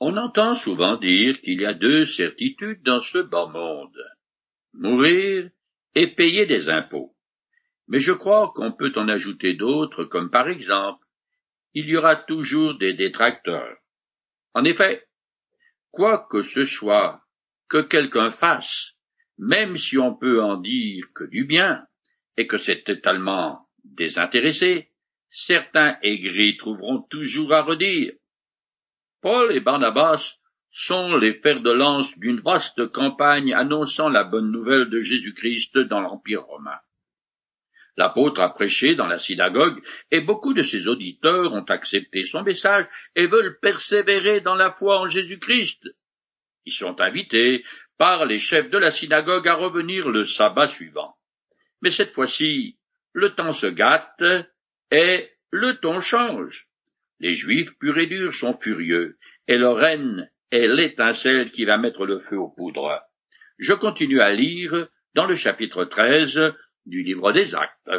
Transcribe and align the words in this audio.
On 0.00 0.16
entend 0.16 0.54
souvent 0.54 0.96
dire 0.96 1.40
qu'il 1.40 1.60
y 1.60 1.66
a 1.66 1.74
deux 1.74 2.06
certitudes 2.06 2.82
dans 2.82 3.00
ce 3.00 3.18
bas 3.18 3.46
monde. 3.46 3.98
Mourir 4.72 5.50
et 5.94 6.08
payer 6.08 6.46
des 6.46 6.68
impôts. 6.68 7.14
Mais 7.86 7.98
je 7.98 8.12
crois 8.12 8.52
qu'on 8.54 8.72
peut 8.72 8.92
en 8.96 9.08
ajouter 9.08 9.54
d'autres, 9.54 10.04
comme 10.04 10.30
par 10.30 10.48
exemple, 10.48 11.04
il 11.74 11.88
y 11.88 11.96
aura 11.96 12.16
toujours 12.16 12.76
des 12.76 12.92
détracteurs. 12.92 13.76
En 14.54 14.64
effet, 14.64 15.06
quoi 15.90 16.26
que 16.30 16.42
ce 16.42 16.64
soit 16.64 17.22
que 17.68 17.82
quelqu'un 17.82 18.30
fasse, 18.30 18.92
même 19.38 19.76
si 19.76 19.98
on 19.98 20.14
peut 20.14 20.42
en 20.42 20.56
dire 20.56 21.06
que 21.14 21.24
du 21.24 21.44
bien, 21.44 21.86
et 22.36 22.46
que 22.46 22.58
c'est 22.58 22.82
totalement 22.82 23.68
désintéressé, 23.84 24.90
certains 25.30 25.98
aigris 26.02 26.56
trouveront 26.56 27.02
toujours 27.02 27.52
à 27.52 27.62
redire. 27.62 28.12
Paul 29.24 29.56
et 29.56 29.60
Barnabas 29.60 30.36
sont 30.70 31.16
les 31.16 31.32
fers 31.32 31.62
de 31.62 31.70
lance 31.70 32.12
d'une 32.18 32.40
vaste 32.40 32.92
campagne 32.92 33.54
annonçant 33.54 34.10
la 34.10 34.22
bonne 34.22 34.50
nouvelle 34.50 34.90
de 34.90 35.00
Jésus-Christ 35.00 35.78
dans 35.78 36.00
l'Empire 36.00 36.42
romain. 36.42 36.78
L'apôtre 37.96 38.42
a 38.42 38.52
prêché 38.52 38.94
dans 38.94 39.06
la 39.06 39.18
synagogue, 39.18 39.82
et 40.10 40.20
beaucoup 40.20 40.52
de 40.52 40.60
ses 40.60 40.88
auditeurs 40.88 41.54
ont 41.54 41.64
accepté 41.64 42.24
son 42.24 42.42
message 42.42 42.84
et 43.16 43.26
veulent 43.26 43.58
persévérer 43.60 44.42
dans 44.42 44.56
la 44.56 44.72
foi 44.72 45.00
en 45.00 45.06
Jésus-Christ. 45.06 45.88
Ils 46.66 46.74
sont 46.74 47.00
invités 47.00 47.64
par 47.96 48.26
les 48.26 48.38
chefs 48.38 48.68
de 48.68 48.76
la 48.76 48.90
synagogue 48.90 49.48
à 49.48 49.54
revenir 49.54 50.10
le 50.10 50.26
sabbat 50.26 50.68
suivant. 50.68 51.16
Mais 51.80 51.90
cette 51.90 52.12
fois-ci, 52.12 52.76
le 53.14 53.34
temps 53.34 53.52
se 53.52 53.68
gâte 53.68 54.22
et 54.90 55.30
le 55.50 55.80
ton 55.80 56.00
change. 56.00 56.68
Les 57.24 57.32
Juifs 57.32 57.74
purs 57.78 57.96
et 57.96 58.06
durs 58.06 58.34
sont 58.34 58.58
furieux, 58.58 59.18
et 59.48 59.56
leur 59.56 59.82
haine 59.82 60.30
est 60.50 60.66
l'étincelle 60.66 61.50
qui 61.52 61.64
va 61.64 61.78
mettre 61.78 62.04
le 62.04 62.20
feu 62.20 62.36
aux 62.36 62.50
poudres. 62.50 63.00
Je 63.56 63.72
continue 63.72 64.20
à 64.20 64.34
lire 64.34 64.88
dans 65.14 65.24
le 65.24 65.34
chapitre 65.34 65.86
13 65.86 66.52
du 66.84 67.02
livre 67.02 67.32
des 67.32 67.54
Actes. 67.54 67.90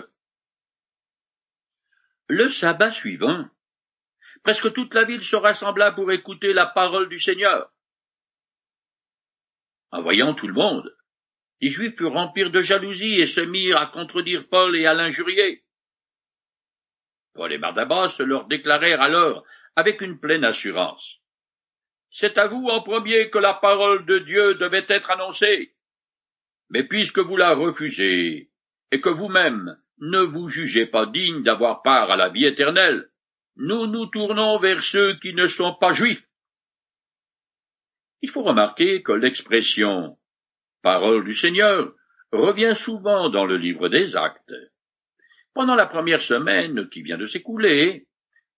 Le 2.27 2.51
sabbat 2.51 2.91
suivant, 2.91 3.49
presque 4.43 4.71
toute 4.73 4.93
la 4.93 5.05
ville 5.05 5.23
se 5.23 5.35
rassembla 5.35 5.93
pour 5.93 6.11
écouter 6.11 6.53
la 6.53 6.67
parole 6.67 7.09
du 7.09 7.17
Seigneur. 7.17 7.73
En 9.89 10.03
voyant 10.03 10.35
tout 10.35 10.47
le 10.47 10.53
monde, 10.53 10.95
les 11.61 11.69
Juifs 11.69 11.97
furent 11.97 12.13
remplir 12.13 12.51
de 12.51 12.61
jalousie 12.61 13.19
et 13.19 13.25
se 13.25 13.41
mirent 13.41 13.77
à 13.77 13.87
contredire 13.87 14.47
Paul 14.49 14.77
et 14.77 14.85
à 14.85 14.93
l'injurier. 14.93 15.64
Paul 17.35 17.51
et 17.51 17.57
Barnabas 17.57 18.15
leur 18.19 18.47
déclarèrent 18.47 19.01
alors 19.01 19.43
avec 19.75 20.01
une 20.01 20.19
pleine 20.19 20.45
assurance. 20.45 21.19
C'est 22.09 22.37
à 22.37 22.47
vous 22.47 22.65
en 22.67 22.81
premier 22.81 23.29
que 23.29 23.37
la 23.37 23.53
parole 23.53 24.05
de 24.05 24.19
Dieu 24.19 24.55
devait 24.55 24.85
être 24.87 25.11
annoncée. 25.11 25.75
Mais 26.69 26.83
puisque 26.83 27.19
vous 27.19 27.35
la 27.35 27.53
refusez, 27.53 28.49
et 28.91 29.01
que 29.01 29.09
vous-même 29.09 29.77
ne 29.99 30.19
vous 30.19 30.47
jugez 30.47 30.85
pas 30.85 31.05
digne 31.05 31.43
d'avoir 31.43 31.81
part 31.81 32.09
à 32.09 32.15
la 32.15 32.29
vie 32.29 32.45
éternelle, 32.45 33.09
nous 33.57 33.85
nous 33.87 34.05
tournons 34.07 34.57
vers 34.59 34.81
ceux 34.81 35.15
qui 35.15 35.33
ne 35.33 35.47
sont 35.47 35.75
pas 35.75 35.93
juifs. 35.93 36.25
Il 38.21 38.29
faut 38.29 38.43
remarquer 38.43 39.03
que 39.03 39.11
l'expression 39.11 40.17
parole 40.81 41.25
du 41.25 41.35
Seigneur 41.35 41.93
revient 42.31 42.73
souvent 42.75 43.29
dans 43.29 43.45
le 43.45 43.57
livre 43.57 43.89
des 43.89 44.15
actes. 44.15 44.53
Pendant 45.55 45.75
la 45.75 45.87
première 45.87 46.21
semaine 46.21 46.89
qui 46.89 47.01
vient 47.01 47.17
de 47.17 47.25
s'écouler, 47.25 48.05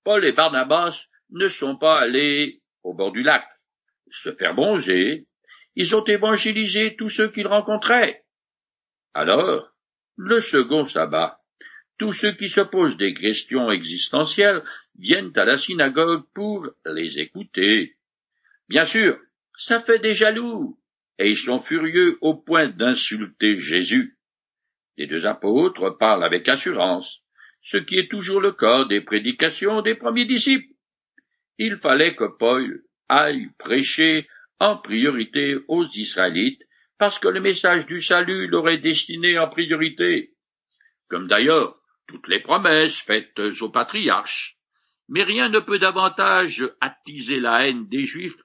Paul 0.04 0.26
et 0.26 0.34
Barnabas 0.34 1.06
ne 1.30 1.48
sont 1.48 1.78
pas 1.78 2.00
allés 2.00 2.62
au 2.84 2.94
bord 2.94 3.14
du 3.14 3.24
lac 3.24 3.46
se 4.10 4.34
faire 4.34 4.56
bronzer, 4.56 5.28
ils 5.76 5.96
ont 5.96 6.04
évangélisé 6.06 6.96
tous 6.98 7.10
ceux 7.10 7.30
qu'ils 7.30 7.48
rencontraient. 7.48 8.24
Alors, 9.14 9.72
le 10.16 10.42
second 10.42 10.86
sabbat, 10.86 11.40
tous 12.00 12.14
ceux 12.14 12.32
qui 12.32 12.50
se 12.50 12.62
posent 12.62 12.98
des 12.98 13.14
questions 13.14 13.70
existentielles 13.72 14.64
viennent 14.98 15.34
à 15.36 15.46
la 15.46 15.58
synagogue 15.58 16.26
pour 16.34 16.68
les 16.86 17.20
écouter. 17.20 17.96
Bien 18.70 18.86
sûr, 18.86 19.20
ça 19.58 19.82
fait 19.82 20.00
des 20.00 20.14
jaloux, 20.14 20.80
et 21.20 21.30
ils 21.30 21.38
sont 21.38 21.60
furieux 21.60 22.18
au 22.22 22.36
point 22.36 22.68
d'insulter 22.68 23.60
Jésus. 23.60 24.17
Les 24.98 25.08
deux 25.08 25.26
apôtres 25.26 25.98
parlent 25.98 26.24
avec 26.24 26.48
assurance, 26.48 27.22
ce 27.62 27.78
qui 27.78 27.98
est 27.98 28.10
toujours 28.10 28.42
le 28.42 28.52
cas 28.52 28.86
des 28.86 29.02
prédications 29.02 29.82
des 29.82 29.96
premiers 29.96 30.26
disciples. 30.26 30.74
Il 31.58 31.78
fallait 31.78 32.16
que 32.16 32.26
Paul 32.26 32.84
aille 33.10 33.50
prêcher 33.58 34.28
en 34.60 34.78
priorité 34.78 35.58
aux 35.68 35.86
Israélites, 35.86 36.62
parce 36.98 37.20
que 37.20 37.28
le 37.28 37.42
message 37.42 37.86
du 37.86 38.02
salut 38.02 38.48
leur 38.48 38.68
est 38.70 38.80
destiné 38.80 39.38
en 39.38 39.48
priorité, 39.48 40.34
comme 41.10 41.28
d'ailleurs 41.28 41.78
toutes 42.08 42.28
les 42.28 42.40
promesses 42.40 42.98
faites 42.98 43.40
aux 43.62 43.70
patriarches. 43.70 44.58
Mais 45.10 45.24
rien 45.24 45.50
ne 45.50 45.60
peut 45.60 45.80
davantage 45.80 46.68
attiser 46.82 47.40
la 47.40 47.68
haine 47.68 47.88
des 47.88 48.04
Juifs 48.04 48.42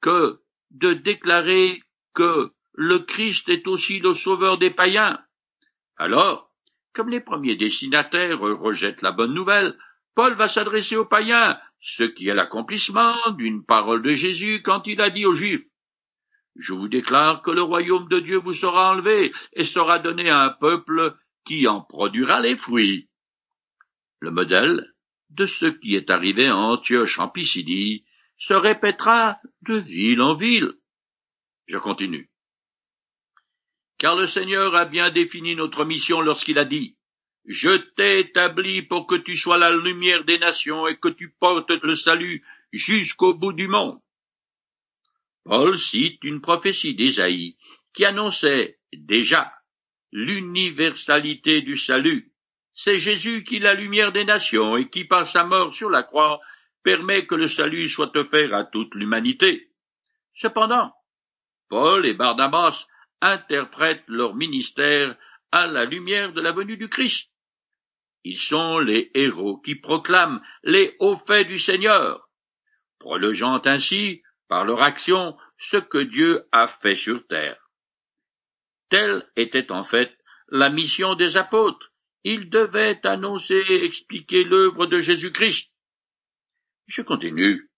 que 0.00 0.40
de 0.70 0.92
déclarer 0.92 1.82
que 2.14 2.50
le 2.72 2.98
Christ 2.98 3.48
est 3.48 3.66
aussi 3.68 4.00
le 4.00 4.14
sauveur 4.14 4.58
des 4.58 4.70
païens. 4.70 5.23
Alors, 5.96 6.50
comme 6.92 7.10
les 7.10 7.20
premiers 7.20 7.56
destinataires 7.56 8.40
rejettent 8.40 9.02
la 9.02 9.12
bonne 9.12 9.34
nouvelle, 9.34 9.76
Paul 10.14 10.34
va 10.34 10.48
s'adresser 10.48 10.96
aux 10.96 11.04
païens, 11.04 11.58
ce 11.80 12.04
qui 12.04 12.28
est 12.28 12.34
l'accomplissement 12.34 13.16
d'une 13.36 13.64
parole 13.64 14.02
de 14.02 14.12
Jésus 14.12 14.62
quand 14.62 14.86
il 14.86 15.00
a 15.00 15.10
dit 15.10 15.26
aux 15.26 15.34
Juifs 15.34 15.66
Je 16.56 16.72
vous 16.72 16.88
déclare 16.88 17.42
que 17.42 17.50
le 17.50 17.62
royaume 17.62 18.08
de 18.08 18.20
Dieu 18.20 18.38
vous 18.38 18.52
sera 18.52 18.92
enlevé 18.92 19.32
et 19.52 19.64
sera 19.64 19.98
donné 19.98 20.30
à 20.30 20.40
un 20.40 20.50
peuple 20.50 21.16
qui 21.44 21.66
en 21.66 21.80
produira 21.80 22.40
les 22.40 22.56
fruits. 22.56 23.08
Le 24.20 24.30
modèle 24.30 24.94
de 25.30 25.44
ce 25.44 25.66
qui 25.66 25.96
est 25.96 26.10
arrivé 26.10 26.46
à 26.46 26.56
Antioche 26.56 27.18
en 27.18 27.28
Pisidie 27.28 28.04
se 28.38 28.54
répétera 28.54 29.38
de 29.62 29.76
ville 29.76 30.22
en 30.22 30.36
ville. 30.36 30.74
Je 31.66 31.78
continue. 31.78 32.30
Car 33.98 34.16
le 34.16 34.26
Seigneur 34.26 34.74
a 34.74 34.84
bien 34.84 35.10
défini 35.10 35.54
notre 35.54 35.84
mission 35.84 36.20
lorsqu'il 36.20 36.58
a 36.58 36.64
dit 36.64 36.96
Je 37.46 37.70
t'ai 37.70 38.20
établi 38.20 38.82
pour 38.82 39.06
que 39.06 39.14
tu 39.14 39.36
sois 39.36 39.58
la 39.58 39.70
lumière 39.70 40.24
des 40.24 40.38
nations 40.38 40.86
et 40.86 40.96
que 40.96 41.08
tu 41.08 41.30
portes 41.30 41.70
le 41.70 41.94
salut 41.94 42.44
jusqu'au 42.72 43.34
bout 43.34 43.52
du 43.52 43.68
monde. 43.68 44.00
Paul 45.44 45.78
cite 45.78 46.24
une 46.24 46.40
prophétie 46.40 46.94
d'Ésaïe 46.94 47.56
qui 47.92 48.04
annonçait 48.04 48.78
déjà 48.92 49.52
l'universalité 50.10 51.60
du 51.60 51.76
salut. 51.76 52.32
C'est 52.72 52.96
Jésus 52.96 53.44
qui 53.44 53.56
est 53.56 53.60
la 53.60 53.74
lumière 53.74 54.10
des 54.10 54.24
nations 54.24 54.76
et 54.76 54.88
qui, 54.88 55.04
par 55.04 55.26
sa 55.26 55.44
mort 55.44 55.74
sur 55.74 55.90
la 55.90 56.02
croix, 56.02 56.40
permet 56.82 57.26
que 57.26 57.34
le 57.34 57.46
salut 57.46 57.88
soit 57.88 58.16
offert 58.16 58.54
à 58.54 58.64
toute 58.64 58.94
l'humanité. 58.94 59.70
Cependant, 60.34 60.92
Paul 61.68 62.04
et 62.06 62.14
Barnabas 62.14 62.86
interprètent 63.24 64.04
leur 64.06 64.34
ministère 64.34 65.16
à 65.50 65.66
la 65.66 65.86
lumière 65.86 66.32
de 66.34 66.42
la 66.42 66.52
venue 66.52 66.76
du 66.76 66.88
Christ. 66.88 67.30
Ils 68.22 68.38
sont 68.38 68.78
les 68.78 69.10
héros 69.14 69.58
qui 69.58 69.76
proclament 69.76 70.42
les 70.62 70.94
hauts 70.98 71.20
faits 71.26 71.48
du 71.48 71.58
Seigneur, 71.58 72.28
prolongeant 72.98 73.60
ainsi, 73.64 74.22
par 74.48 74.66
leur 74.66 74.82
action, 74.82 75.36
ce 75.58 75.78
que 75.78 75.98
Dieu 75.98 76.44
a 76.52 76.68
fait 76.68 76.96
sur 76.96 77.26
terre. 77.26 77.58
Telle 78.90 79.26
était 79.36 79.72
en 79.72 79.84
fait 79.84 80.16
la 80.48 80.68
mission 80.68 81.14
des 81.14 81.36
apôtres. 81.38 81.92
Ils 82.24 82.50
devaient 82.50 83.00
annoncer 83.06 83.62
et 83.68 83.84
expliquer 83.84 84.44
l'œuvre 84.44 84.86
de 84.86 84.98
Jésus-Christ. 84.98 85.70
Je 86.86 87.02
continue. 87.02 87.70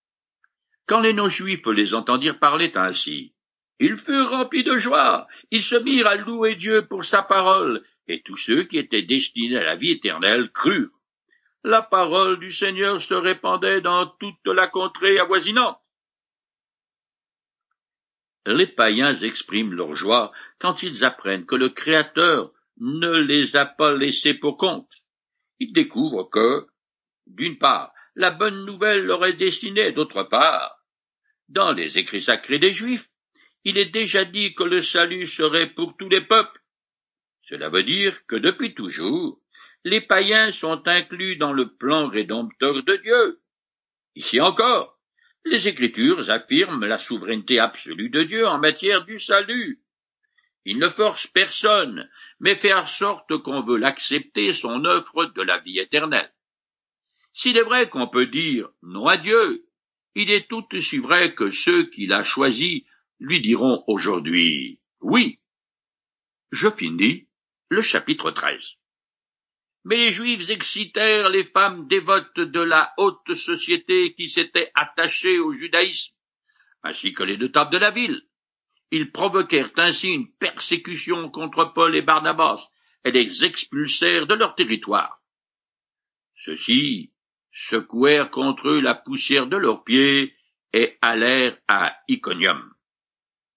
Quand 0.86 1.00
les 1.00 1.12
non-juifs 1.12 1.66
les 1.66 1.94
entendirent 1.94 2.38
parler 2.38 2.72
ainsi, 2.74 3.35
ils 3.78 3.96
furent 3.96 4.30
remplis 4.30 4.64
de 4.64 4.78
joie, 4.78 5.26
ils 5.50 5.62
se 5.62 5.76
mirent 5.76 6.06
à 6.06 6.16
louer 6.16 6.54
Dieu 6.54 6.86
pour 6.86 7.04
sa 7.04 7.22
parole, 7.22 7.84
et 8.08 8.22
tous 8.22 8.36
ceux 8.36 8.64
qui 8.64 8.78
étaient 8.78 9.02
destinés 9.02 9.58
à 9.58 9.64
la 9.64 9.76
vie 9.76 9.90
éternelle 9.90 10.50
crurent. 10.52 10.90
La 11.64 11.82
parole 11.82 12.38
du 12.38 12.52
Seigneur 12.52 13.02
se 13.02 13.14
répandait 13.14 13.80
dans 13.80 14.06
toute 14.06 14.46
la 14.46 14.68
contrée 14.68 15.18
avoisinante. 15.18 15.78
Les 18.46 18.68
païens 18.68 19.18
expriment 19.20 19.74
leur 19.74 19.96
joie 19.96 20.32
quand 20.60 20.82
ils 20.82 21.04
apprennent 21.04 21.46
que 21.46 21.56
le 21.56 21.68
Créateur 21.68 22.52
ne 22.78 23.10
les 23.10 23.56
a 23.56 23.66
pas 23.66 23.92
laissés 23.94 24.34
pour 24.34 24.56
compte. 24.56 24.90
Ils 25.58 25.72
découvrent 25.72 26.30
que, 26.30 26.66
d'une 27.26 27.58
part, 27.58 27.92
la 28.14 28.30
bonne 28.30 28.64
nouvelle 28.64 29.04
leur 29.04 29.24
est 29.26 29.32
destinée, 29.32 29.90
d'autre 29.90 30.22
part, 30.22 30.78
dans 31.48 31.72
les 31.72 31.98
écrits 31.98 32.22
sacrés 32.22 32.60
des 32.60 32.72
Juifs, 32.72 33.10
il 33.68 33.78
est 33.78 33.90
déjà 33.90 34.24
dit 34.24 34.54
que 34.54 34.62
le 34.62 34.80
salut 34.80 35.26
serait 35.26 35.70
pour 35.70 35.96
tous 35.96 36.08
les 36.08 36.20
peuples. 36.20 36.62
Cela 37.48 37.68
veut 37.68 37.82
dire 37.82 38.24
que 38.28 38.36
depuis 38.36 38.74
toujours, 38.74 39.40
les 39.82 40.00
païens 40.00 40.52
sont 40.52 40.86
inclus 40.86 41.34
dans 41.34 41.52
le 41.52 41.74
plan 41.74 42.06
rédempteur 42.06 42.84
de 42.84 42.96
Dieu. 42.98 43.40
Ici 44.14 44.40
encore, 44.40 45.00
Les 45.44 45.66
Écritures 45.66 46.30
affirment 46.30 46.86
la 46.86 46.98
souveraineté 46.98 47.58
absolue 47.58 48.08
de 48.08 48.22
Dieu 48.22 48.46
en 48.46 48.58
matière 48.58 49.04
du 49.04 49.18
salut. 49.18 49.80
Il 50.64 50.78
ne 50.78 50.88
force 50.88 51.26
personne, 51.26 52.08
mais 52.38 52.54
fait 52.54 52.72
en 52.72 52.86
sorte 52.86 53.36
qu'on 53.38 53.62
veut 53.62 53.78
l'accepter 53.78 54.52
son 54.52 54.84
œuvre 54.84 55.26
de 55.26 55.42
la 55.42 55.58
vie 55.58 55.80
éternelle. 55.80 56.32
S'il 57.32 57.56
est 57.56 57.64
vrai 57.64 57.88
qu'on 57.88 58.06
peut 58.06 58.26
dire 58.26 58.68
non 58.82 59.08
à 59.08 59.16
Dieu, 59.16 59.66
il 60.14 60.30
est 60.30 60.48
tout 60.48 60.66
aussi 60.72 60.98
vrai 60.98 61.34
que 61.34 61.50
ceux 61.50 61.90
qui 61.90 62.06
l'a 62.06 62.22
choisi 62.22 62.86
lui 63.18 63.40
diront 63.40 63.84
aujourd'hui 63.86 64.80
oui. 65.00 65.40
Je 66.50 66.70
finis 66.70 67.28
le 67.68 67.80
chapitre 67.80 68.30
13. 68.30 68.60
Mais 69.84 69.96
les 69.96 70.10
Juifs 70.10 70.48
excitèrent 70.48 71.28
les 71.28 71.44
femmes 71.44 71.86
dévotes 71.86 72.40
de 72.40 72.60
la 72.60 72.92
haute 72.96 73.34
société 73.34 74.14
qui 74.14 74.28
s'étaient 74.28 74.72
attachées 74.74 75.38
au 75.38 75.52
judaïsme, 75.52 76.12
ainsi 76.82 77.12
que 77.12 77.22
les 77.22 77.36
notables 77.36 77.72
de 77.72 77.78
la 77.78 77.90
ville. 77.90 78.22
Ils 78.90 79.12
provoquèrent 79.12 79.70
ainsi 79.76 80.08
une 80.08 80.32
persécution 80.32 81.30
contre 81.30 81.72
Paul 81.74 81.94
et 81.94 82.02
Barnabas, 82.02 82.68
et 83.04 83.12
les 83.12 83.44
expulsèrent 83.44 84.26
de 84.26 84.34
leur 84.34 84.54
territoire. 84.56 85.20
Ceux-ci 86.34 87.12
secouèrent 87.52 88.30
contre 88.30 88.68
eux 88.68 88.80
la 88.80 88.94
poussière 88.94 89.46
de 89.46 89.56
leurs 89.56 89.84
pieds 89.84 90.34
et 90.72 90.98
allèrent 91.00 91.58
à 91.68 91.96
Iconium. 92.08 92.75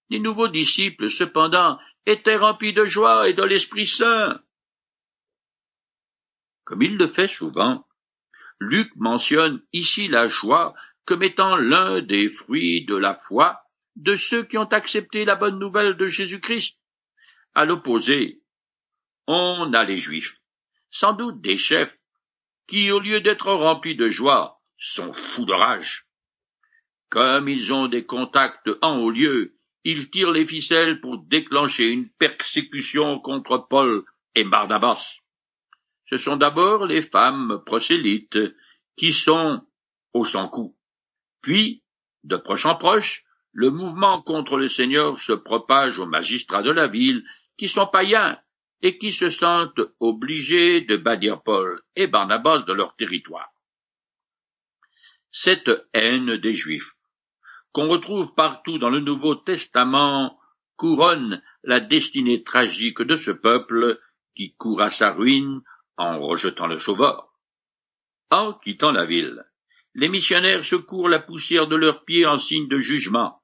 Les 0.10 0.20
nouveaux 0.20 0.48
disciples, 0.48 1.10
cependant, 1.10 1.80
étaient 2.06 2.38
remplis 2.38 2.74
de 2.74 2.86
joie 2.86 3.30
et 3.30 3.34
de 3.34 3.44
l'Esprit 3.44 3.86
Saint. 3.86 4.42
Comme 6.66 6.82
il 6.82 6.98
le 6.98 7.08
fait 7.08 7.28
souvent, 7.28 7.86
Luc 8.60 8.92
mentionne 8.96 9.62
ici 9.74 10.08
la 10.08 10.28
joie 10.28 10.74
comme 11.06 11.24
étant 11.24 11.56
l'un 11.56 12.02
des 12.02 12.30
fruits 12.30 12.86
de 12.86 12.96
la 12.96 13.16
foi 13.16 13.62
de 13.96 14.16
ceux 14.16 14.44
qui 14.44 14.58
ont 14.58 14.72
accepté 14.72 15.26
la 15.26 15.36
bonne 15.36 15.60
nouvelle 15.60 15.98
de 15.98 16.08
Jésus-Christ. 16.08 16.78
À 17.56 17.66
l'opposé, 17.66 18.42
on 19.28 19.74
a 19.74 19.84
les 19.84 20.00
Juifs, 20.00 20.38
sans 20.92 21.14
doute 21.14 21.42
des 21.42 21.58
chefs, 21.58 21.96
qui, 22.68 22.92
au 22.92 23.00
lieu 23.00 23.22
d'être 23.22 23.52
remplis 23.52 23.96
de 23.96 24.10
joie, 24.10 24.60
sont 24.78 25.14
fous 25.14 25.46
de 25.46 25.54
rage. 25.54 26.06
Comme 27.10 27.50
ils 27.50 27.74
ont 27.74 27.88
des 27.88 28.06
contacts 28.06 28.70
en 28.82 29.00
haut 29.00 29.10
lieu 29.10 29.59
ils 29.84 30.10
tirent 30.10 30.32
les 30.32 30.46
ficelles 30.46 31.00
pour 31.00 31.18
déclencher 31.18 31.86
une 31.86 32.10
persécution 32.10 33.20
contre 33.20 33.68
Paul 33.70 34.04
et 34.36 34.44
Barnabas. 34.44 35.06
Ce 36.10 36.18
sont 36.18 36.38
d'abord 36.38 36.86
les 36.86 37.04
femmes 37.04 37.62
prosélytes 37.66 38.40
qui 38.98 39.14
sont 39.14 39.62
au 40.14 40.26
sans-coup. 40.26 40.76
Puis, 41.42 41.84
de 42.24 42.36
proche 42.36 42.66
en 42.66 42.76
proche, 42.76 43.24
le 43.52 43.70
mouvement 43.70 44.22
contre 44.22 44.58
le 44.58 44.70
Seigneur 44.70 45.20
se 45.20 45.34
propage 45.34 46.00
aux 46.00 46.06
magistrats 46.06 46.64
de 46.64 46.72
la 46.72 46.88
ville 46.88 47.24
qui 47.58 47.68
sont 47.68 47.88
païens 47.88 48.40
et 48.82 48.98
qui 48.98 49.12
se 49.12 49.30
sentent 49.30 49.82
obligés 50.00 50.82
de 50.82 50.98
bannir 50.98 51.42
Paul 51.44 51.82
et 51.96 52.08
Barnabas 52.08 52.60
de 52.60 52.74
leur 52.74 52.96
territoire. 52.96 53.50
Cette 55.32 55.70
haine 55.94 56.38
des 56.38 56.56
Juifs 56.56 56.92
qu'on 57.72 57.88
retrouve 57.88 58.34
partout 58.34 58.78
dans 58.78 58.90
le 58.90 59.00
Nouveau 59.00 59.36
Testament, 59.36 60.40
couronne 60.76 61.42
la 61.64 61.80
destinée 61.80 62.44
tragique 62.44 63.02
de 63.02 63.18
ce 63.18 63.32
peuple 63.32 64.00
qui 64.36 64.56
court 64.56 64.82
à 64.82 64.90
sa 64.90 65.12
ruine 65.12 65.62
en 65.98 66.20
rejetant 66.20 66.68
le 66.68 66.78
Sauveur. 66.78 67.34
En 68.32 68.54
quittant 68.54 68.92
la 68.92 69.06
ville, 69.06 69.44
les 69.96 70.08
missionnaires 70.08 70.66
secourent 70.66 71.10
la 71.10 71.20
poussière 71.20 71.68
de 71.68 71.76
leurs 71.76 72.06
pieds 72.06 72.26
en 72.26 72.40
signe 72.40 72.68
de 72.68 72.80
jugement. 72.80 73.42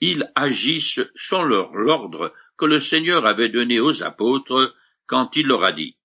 Ils 0.00 0.30
agissent 0.34 1.00
sans 1.14 1.42
leur 1.42 1.74
l'ordre 1.74 2.32
que 2.56 2.64
le 2.64 2.80
Seigneur 2.80 3.26
avait 3.26 3.48
donné 3.48 3.80
aux 3.80 4.02
apôtres 4.02 4.74
quand 5.06 5.36
il 5.36 5.46
leur 5.46 5.64
a 5.64 5.72
dit 5.72 5.96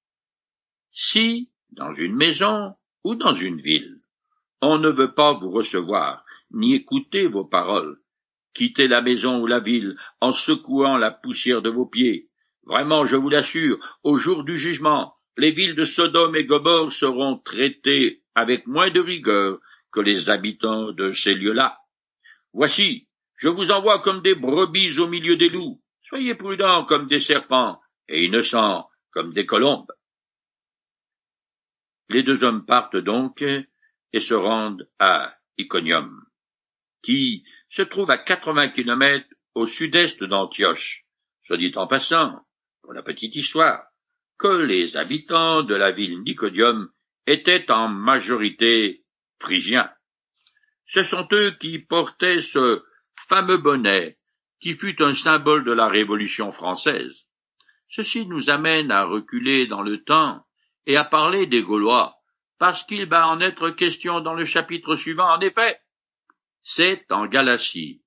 Si, 0.92 1.52
dans 1.72 1.94
une 1.94 2.16
maison 2.16 2.76
ou 3.04 3.16
dans 3.16 3.34
une 3.34 3.62
ville, 3.62 4.02
on 4.62 4.78
ne 4.78 4.90
veut 4.90 5.14
pas 5.14 5.34
vous 5.34 5.52
recevoir, 5.52 6.26
ni 6.54 6.76
écouter 6.76 7.28
vos 7.28 7.46
paroles. 7.46 7.98
Quittez 8.54 8.88
la 8.88 9.02
maison 9.02 9.42
ou 9.42 9.48
la 9.48 9.60
ville 9.60 9.96
en 10.20 10.32
secouant 10.32 10.98
la 10.98 11.12
poussière 11.12 11.62
de 11.62 11.70
vos 11.70 11.86
pieds. 11.86 12.30
Vraiment, 12.64 13.06
je 13.06 13.16
vous 13.16 13.30
l'assure, 13.30 13.80
au 14.04 14.18
jour 14.18 14.44
du 14.44 14.58
jugement, 14.58 15.16
les 15.38 15.52
villes 15.52 15.76
de 15.76 15.84
Sodome 15.84 16.36
et 16.36 16.46
Gomorre 16.46 16.92
seront 16.92 17.38
traitées 17.38 18.22
avec 18.36 18.68
moins 18.68 18.92
de 18.92 19.00
rigueur 19.00 19.60
que 19.92 20.00
les 20.00 20.30
habitants 20.30 20.92
de 20.92 21.12
ces 21.12 21.34
lieux-là. 21.34 21.80
Voici, 22.54 23.08
je 23.38 23.48
vous 23.48 23.72
envoie 23.72 24.00
comme 24.00 24.22
des 24.22 24.36
brebis 24.36 25.00
au 25.00 25.08
milieu 25.08 25.38
des 25.38 25.50
loups. 25.50 25.82
Soyez 26.04 26.36
prudents 26.36 26.86
comme 26.86 27.08
des 27.08 27.20
serpents 27.20 27.80
et 28.08 28.26
innocents 28.26 28.88
comme 29.12 29.34
des 29.34 29.46
colombes. 29.46 29.92
Les 32.10 32.24
deux 32.24 32.44
hommes 32.44 32.66
partent 32.66 32.98
donc 32.98 33.42
et 33.42 34.20
se 34.20 34.34
rendent 34.34 34.88
à 35.00 35.34
Iconium 35.58 36.26
qui 37.04 37.44
se 37.70 37.82
trouve 37.82 38.12
à 38.12 38.18
80 38.18 38.70
kilomètres 38.70 39.28
au 39.56 39.68
sud-est 39.68 40.24
d'Antioche. 40.24 41.04
Soit 41.44 41.58
dit 41.58 41.72
en 41.76 41.88
passant, 41.88 42.42
pour 42.82 42.94
la 42.94 43.04
petite 43.04 43.36
histoire, 43.36 43.84
que 44.38 44.48
les 44.48 44.98
habitants 44.98 45.64
de 45.64 45.76
la 45.76 45.92
ville 45.92 46.22
Nicodium 46.22 46.90
étaient 47.28 47.70
en 47.72 47.88
majorité 47.88 49.04
phrygiens. 49.40 49.90
Ce 50.86 51.04
sont 51.04 51.28
eux 51.32 51.52
qui 51.60 51.80
portaient 51.80 52.42
ce 52.42 52.84
fameux 53.28 53.58
bonnet 53.58 54.18
qui 54.60 54.76
fut 54.76 55.02
un 55.02 55.14
symbole 55.14 55.64
de 55.64 55.72
la 55.72 55.88
Révolution 55.88 56.52
française. 56.52 57.26
Ceci 57.90 58.26
nous 58.26 58.50
amène 58.50 58.92
à 58.92 59.06
reculer 59.06 59.68
dans 59.68 59.82
le 59.82 60.04
temps 60.04 60.46
et 60.86 60.98
à 60.98 61.04
parler 61.04 61.48
des 61.48 61.64
Gaulois, 61.64 62.16
parce 62.58 62.84
qu'il 62.84 63.06
va 63.08 63.28
en 63.28 63.42
être 63.42 63.72
question 63.72 64.22
dans 64.22 64.34
le 64.34 64.46
chapitre 64.46 64.96
suivant. 64.96 65.30
En 65.30 65.40
effet, 65.40 65.80
c'est 66.64 67.12
en 67.12 67.28
Galatie, 67.28 68.02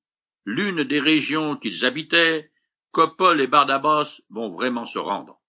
l'une 0.44 0.84
des 0.84 1.00
régions 1.00 1.56
qu'ils 1.56 1.84
habitaient, 1.84 2.50
que 2.92 3.14
Paul 3.16 3.40
et 3.40 3.46
Barnabas 3.46 4.08
vont 4.30 4.50
vraiment 4.50 4.86
se 4.86 4.98
rendre. 4.98 5.40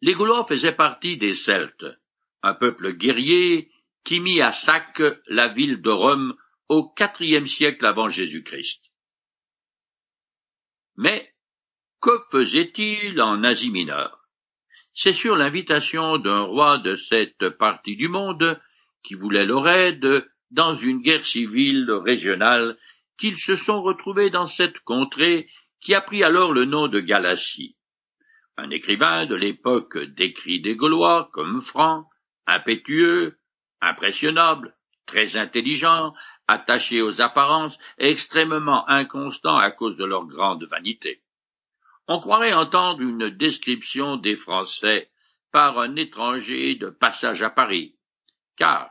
Les 0.00 0.14
Gaulois 0.14 0.46
faisaient 0.46 0.74
partie 0.74 1.18
des 1.18 1.34
Celtes, 1.34 1.86
un 2.42 2.54
peuple 2.54 2.92
guerrier 2.92 3.70
qui 4.04 4.20
mit 4.20 4.40
à 4.40 4.52
sac 4.52 5.02
la 5.26 5.48
ville 5.48 5.82
de 5.82 5.90
Rome 5.90 6.36
au 6.68 6.88
quatrième 6.88 7.46
siècle 7.46 7.84
avant 7.84 8.08
Jésus-Christ. 8.08 8.82
Mais 10.96 11.34
que 12.00 12.18
faisait-il 12.30 13.20
en 13.20 13.44
Asie 13.44 13.70
mineure? 13.70 14.26
C'est 14.94 15.12
sur 15.12 15.36
l'invitation 15.36 16.18
d'un 16.18 16.42
roi 16.42 16.78
de 16.78 16.96
cette 16.96 17.50
partie 17.50 17.96
du 17.96 18.08
monde 18.08 18.60
qui 19.02 19.14
voulait 19.14 19.46
leur 19.46 19.68
aide 19.68 20.29
dans 20.50 20.74
une 20.74 21.00
guerre 21.00 21.24
civile 21.24 21.90
régionale 21.90 22.76
qu'ils 23.18 23.38
se 23.38 23.54
sont 23.54 23.82
retrouvés 23.82 24.30
dans 24.30 24.46
cette 24.46 24.78
contrée 24.80 25.48
qui 25.80 25.94
a 25.94 26.00
pris 26.00 26.24
alors 26.24 26.52
le 26.52 26.64
nom 26.64 26.88
de 26.88 27.00
Galatie. 27.00 27.76
Un 28.56 28.70
écrivain 28.70 29.26
de 29.26 29.34
l'époque 29.34 29.98
décrit 29.98 30.60
des 30.60 30.76
Gaulois 30.76 31.30
comme 31.32 31.62
francs, 31.62 32.06
impétueux, 32.46 33.38
impressionnables, 33.80 34.76
très 35.06 35.36
intelligents, 35.36 36.14
attachés 36.46 37.00
aux 37.00 37.20
apparences 37.20 37.76
et 37.98 38.10
extrêmement 38.10 38.88
inconstants 38.88 39.56
à 39.56 39.70
cause 39.70 39.96
de 39.96 40.04
leur 40.04 40.26
grande 40.26 40.64
vanité. 40.64 41.22
On 42.08 42.20
croirait 42.20 42.52
entendre 42.52 43.00
une 43.00 43.30
description 43.30 44.16
des 44.16 44.36
Français 44.36 45.10
par 45.52 45.78
un 45.78 45.96
étranger 45.96 46.74
de 46.74 46.90
passage 46.90 47.42
à 47.42 47.50
Paris, 47.50 47.96
car 48.56 48.90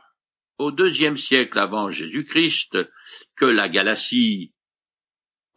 au 0.60 0.72
deuxième 0.72 1.16
siècle 1.16 1.58
avant 1.58 1.90
Jésus-Christ 1.90 2.76
que 3.34 3.46
la 3.46 3.70
Galatie, 3.70 4.52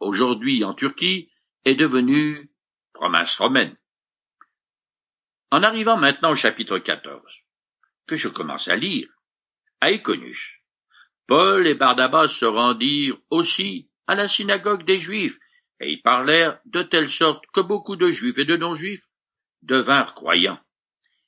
aujourd'hui 0.00 0.64
en 0.64 0.72
Turquie, 0.72 1.30
est 1.66 1.74
devenue 1.74 2.50
province 2.94 3.36
romaine. 3.36 3.76
En 5.50 5.62
arrivant 5.62 5.98
maintenant 5.98 6.30
au 6.30 6.36
chapitre 6.36 6.78
14, 6.78 7.22
que 8.06 8.16
je 8.16 8.28
commence 8.28 8.66
à 8.66 8.76
lire, 8.76 9.08
à 9.82 9.90
Iconius, 9.90 10.54
Paul 11.26 11.66
et 11.66 11.74
Barnabas 11.74 12.28
se 12.28 12.46
rendirent 12.46 13.18
aussi 13.28 13.90
à 14.06 14.14
la 14.14 14.30
synagogue 14.30 14.86
des 14.86 15.00
Juifs, 15.00 15.38
et 15.80 15.92
y 15.92 16.00
parlèrent 16.00 16.60
de 16.64 16.82
telle 16.82 17.10
sorte 17.10 17.44
que 17.52 17.60
beaucoup 17.60 17.96
de 17.96 18.08
Juifs 18.08 18.38
et 18.38 18.46
de 18.46 18.56
non-Juifs 18.56 19.04
devinrent 19.60 20.14
croyants. 20.14 20.60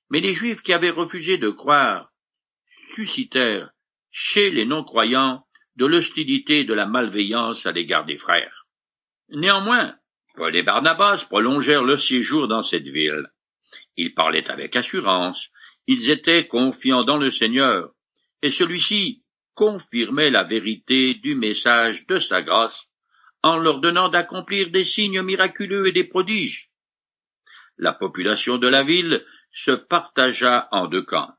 Mais 0.09 0.21
les 0.21 0.33
Juifs 0.33 0.63
qui 0.63 0.73
avaient 0.73 0.89
refusé 0.89 1.37
de 1.37 1.51
croire 1.51 2.11
chez 4.11 4.51
les 4.51 4.65
non-croyants 4.65 5.45
de 5.77 5.87
l'hostilité 5.87 6.61
et 6.61 6.65
de 6.65 6.75
la 6.75 6.87
malveillance 6.87 7.67
à 7.67 7.73
l'égard 7.73 8.05
des 8.07 8.17
frères. 8.17 8.67
Néanmoins, 9.29 9.97
Paul 10.35 10.55
et 10.57 10.63
Barnabas 10.63 11.27
prolongèrent 11.29 11.85
leur 11.85 12.01
séjour 12.01 12.49
dans 12.49 12.63
cette 12.63 12.87
ville. 12.87 13.27
Ils 13.97 14.15
parlaient 14.15 14.51
avec 14.51 14.77
assurance, 14.77 15.51
ils 15.87 16.11
étaient 16.11 16.47
confiants 16.47 17.05
dans 17.05 17.19
le 17.19 17.31
Seigneur, 17.31 17.91
et 18.43 18.51
celui-ci 18.51 19.23
confirmait 19.55 20.31
la 20.31 20.45
vérité 20.45 21.15
du 21.15 21.35
message 21.35 22.07
de 22.07 22.19
sa 22.19 22.43
grâce 22.43 22.87
en 23.43 23.57
leur 23.57 23.81
donnant 23.81 24.09
d'accomplir 24.09 24.71
des 24.71 24.85
signes 24.85 25.23
miraculeux 25.23 25.87
et 25.87 25.93
des 25.93 26.05
prodiges. 26.05 26.71
La 27.79 27.93
population 27.93 28.59
de 28.59 28.69
la 28.69 28.83
ville 28.83 29.25
se 29.53 29.71
partagea 29.71 30.69
en 30.73 30.87
deux 30.87 31.03
camps. 31.03 31.33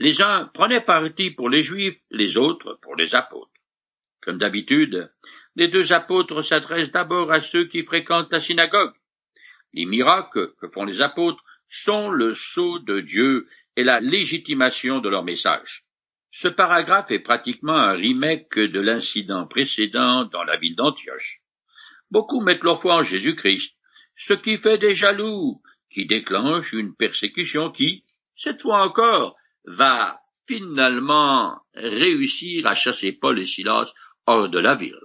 Les 0.00 0.22
uns 0.22 0.46
prenaient 0.54 0.84
parti 0.84 1.30
pour 1.30 1.48
les 1.48 1.62
Juifs, 1.62 1.98
les 2.10 2.36
autres 2.36 2.78
pour 2.82 2.94
les 2.94 3.14
apôtres. 3.14 3.50
Comme 4.22 4.38
d'habitude, 4.38 5.10
les 5.56 5.68
deux 5.68 5.92
apôtres 5.92 6.42
s'adressent 6.42 6.92
d'abord 6.92 7.32
à 7.32 7.40
ceux 7.40 7.64
qui 7.64 7.82
fréquentent 7.82 8.32
la 8.32 8.40
synagogue. 8.40 8.94
Les 9.72 9.86
miracles 9.86 10.52
que 10.60 10.68
font 10.68 10.84
les 10.84 11.00
apôtres 11.00 11.42
sont 11.68 12.10
le 12.10 12.32
sceau 12.32 12.78
de 12.78 13.00
Dieu 13.00 13.48
et 13.76 13.84
la 13.84 14.00
légitimation 14.00 15.00
de 15.00 15.08
leur 15.08 15.24
message. 15.24 15.84
Ce 16.30 16.48
paragraphe 16.48 17.10
est 17.10 17.18
pratiquement 17.18 17.76
un 17.76 17.94
remake 17.94 18.58
de 18.58 18.80
l'incident 18.80 19.46
précédent 19.46 20.24
dans 20.26 20.44
la 20.44 20.56
ville 20.56 20.76
d'Antioche. 20.76 21.40
Beaucoup 22.10 22.40
mettent 22.40 22.62
leur 22.62 22.80
foi 22.80 22.96
en 22.96 23.02
Jésus-Christ, 23.02 23.74
ce 24.16 24.34
qui 24.34 24.58
fait 24.58 24.78
des 24.78 24.94
jaloux, 24.94 25.60
qui 25.90 26.06
déclenche 26.06 26.72
une 26.72 26.94
persécution 26.94 27.70
qui, 27.70 28.04
cette 28.36 28.62
fois 28.62 28.82
encore, 28.82 29.37
va 29.64 30.20
finalement 30.46 31.60
réussir 31.74 32.66
à 32.66 32.74
chasser 32.74 33.12
Paul 33.12 33.38
et 33.38 33.46
Silas 33.46 33.92
hors 34.26 34.48
de 34.48 34.58
la 34.58 34.74
ville. 34.74 35.00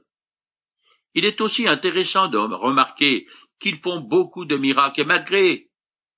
Il 1.13 1.25
est 1.25 1.41
aussi 1.41 1.67
intéressant 1.67 2.27
de 2.27 2.37
remarquer 2.37 3.27
qu'ils 3.59 3.79
font 3.79 3.99
beaucoup 3.99 4.45
de 4.45 4.57
miracles 4.57 5.01
et 5.01 5.05
malgré 5.05 5.69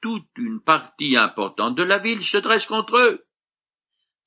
toute 0.01 0.29
une 0.37 0.61
partie 0.61 1.17
importante 1.17 1.75
de 1.75 1.83
la 1.83 1.99
ville 1.99 2.23
se 2.23 2.37
dresse 2.37 2.67
contre 2.67 2.97
eux. 2.97 3.25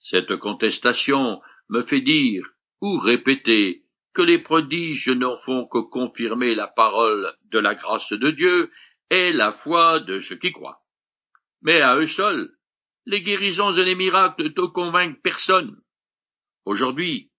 Cette 0.00 0.36
contestation 0.36 1.40
me 1.68 1.82
fait 1.82 2.00
dire 2.00 2.44
ou 2.80 2.98
répéter 2.98 3.84
que 4.12 4.22
les 4.22 4.38
prodiges 4.38 5.08
ne 5.08 5.34
font 5.44 5.66
que 5.66 5.78
confirmer 5.78 6.54
la 6.54 6.66
parole 6.66 7.32
de 7.44 7.58
la 7.58 7.74
grâce 7.74 8.12
de 8.12 8.30
Dieu 8.30 8.70
et 9.10 9.32
la 9.32 9.52
foi 9.52 10.00
de 10.00 10.20
ceux 10.20 10.36
qui 10.36 10.52
croient. 10.52 10.82
Mais 11.62 11.80
à 11.80 11.96
eux 11.96 12.06
seuls, 12.06 12.57
les 13.08 13.22
guérisons 13.22 13.74
et 13.74 13.84
les 13.86 13.94
miracles 13.94 14.52
ne 14.54 14.66
convainquent 14.66 15.22
personne. 15.22 15.80
Aujourd'hui, 16.66 17.30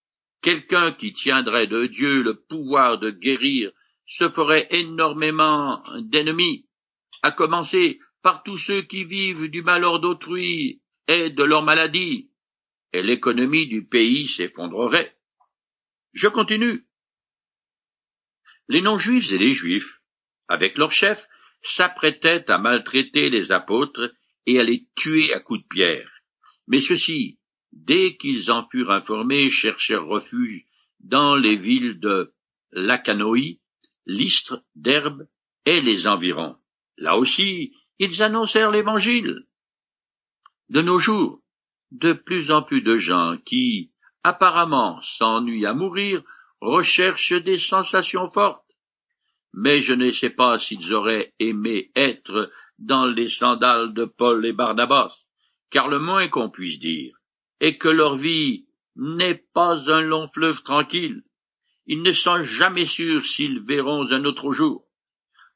quelqu'un 0.42 0.94
qui 0.94 1.14
tiendrait 1.14 1.68
de 1.68 1.86
Dieu 1.86 2.24
le 2.24 2.42
pouvoir 2.42 2.98
de 2.98 3.12
guérir 3.12 3.72
se 4.08 4.28
ferait 4.32 4.68
énormément 4.72 5.84
d'ennemis, 6.00 6.68
à 7.22 7.32
commencer 7.32 8.00
par 8.24 8.42
tous 8.42 8.58
ceux 8.58 8.82
qui 8.82 9.04
vivent 9.04 9.48
du 9.48 9.62
malheur 9.62 10.00
d'autrui 10.00 10.82
et 11.08 11.30
de 11.30 11.44
leur 11.44 11.62
maladie, 11.62 12.32
et 12.92 13.04
l'économie 13.04 13.68
du 13.68 13.86
pays 13.86 14.28
s'effondrerait. 14.28 15.16
Je 16.14 16.30
continue. 16.30 16.88
Les 18.68 18.82
non-juifs 18.82 19.32
et 19.32 19.38
les 19.38 19.54
juifs, 19.54 20.02
avec 20.48 20.80
leurs 20.80 20.92
chefs, 20.92 21.24
s'apprêtaient 21.62 22.50
à 22.50 22.58
maltraiter 22.58 23.30
les 23.30 23.52
apôtres 23.52 24.12
et 24.50 24.60
à 24.60 24.64
les 24.64 24.88
tuer 24.96 25.32
à 25.34 25.40
coups 25.40 25.62
de 25.62 25.68
pierre. 25.68 26.10
Mais 26.68 26.82
ceux-ci, 26.82 27.38
dès 27.72 28.18
qu'ils 28.18 28.52
en 28.52 28.68
furent 28.68 28.92
informés, 28.92 29.52
cherchèrent 29.52 30.08
refuge 30.08 30.66
dans 31.00 31.36
les 31.36 31.56
villes 31.56 32.00
de 32.00 32.34
Lacanoï, 32.72 33.60
Lystre, 34.08 34.64
d'Herbe 34.76 35.28
et 35.66 35.82
les 35.82 36.08
environs. 36.08 36.56
Là 36.98 37.16
aussi, 37.18 37.74
ils 38.00 38.24
annoncèrent 38.24 38.72
l'Évangile. 38.72 39.46
De 40.70 40.82
nos 40.82 40.98
jours, 40.98 41.42
de 41.92 42.14
plus 42.14 42.50
en 42.50 42.64
plus 42.64 42.82
de 42.82 42.98
gens 42.98 43.38
qui, 43.46 43.92
apparemment, 44.24 45.00
s'ennuient 45.02 45.68
à 45.68 45.76
mourir, 45.76 46.24
recherchent 46.60 47.34
des 47.34 47.60
sensations 47.60 48.32
fortes. 48.32 48.66
Mais 49.54 49.82
je 49.82 49.94
ne 49.94 50.10
sais 50.12 50.30
pas 50.32 50.58
s'ils 50.60 50.94
auraient 50.94 51.34
aimé 51.40 51.92
être 51.96 52.52
dans 52.80 53.06
les 53.06 53.30
sandales 53.30 53.94
de 53.94 54.06
Paul 54.06 54.46
et 54.46 54.54
Barnabas, 54.54 55.14
car 55.70 55.88
le 55.88 56.00
moins 56.00 56.28
qu'on 56.28 56.50
puisse 56.50 56.80
dire 56.80 57.16
est 57.60 57.78
que 57.78 57.90
leur 57.90 58.16
vie 58.16 58.66
n'est 58.96 59.44
pas 59.54 59.92
un 59.92 60.02
long 60.02 60.30
fleuve 60.30 60.64
tranquille. 60.64 61.24
Ils 61.86 62.02
ne 62.02 62.12
sont 62.12 62.44
jamais 62.44 62.86
sûrs 62.86 63.26
s'ils 63.26 63.62
verront 63.66 64.10
un 64.12 64.24
autre 64.26 64.52
jour. 64.52 64.86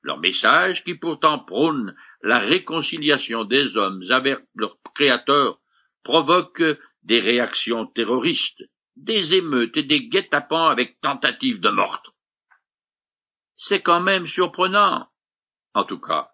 Leur 0.01 0.20
message, 0.20 0.84
qui 0.84 0.96
pourtant 0.96 1.39
prône 1.39 1.96
la 2.22 2.39
réconciliation 2.39 3.46
des 3.46 3.77
hommes 3.77 4.03
avec 4.10 4.39
leur 4.56 4.77
Créateur, 4.94 5.60
provoque 6.03 6.63
des 7.03 7.20
réactions 7.20 7.86
terroristes, 7.88 8.63
des 8.96 9.34
émeutes 9.34 9.77
et 9.77 9.84
des 9.84 10.08
guet-apens 10.08 10.70
avec 10.70 11.00
tentatives 11.01 11.62
de 11.62 11.70
meurtre. 11.70 12.13
C'est 13.56 13.82
quand 13.82 14.01
même 14.01 14.27
surprenant. 14.27 15.08
En 15.74 15.86
tout 15.86 16.00
cas, 16.00 16.33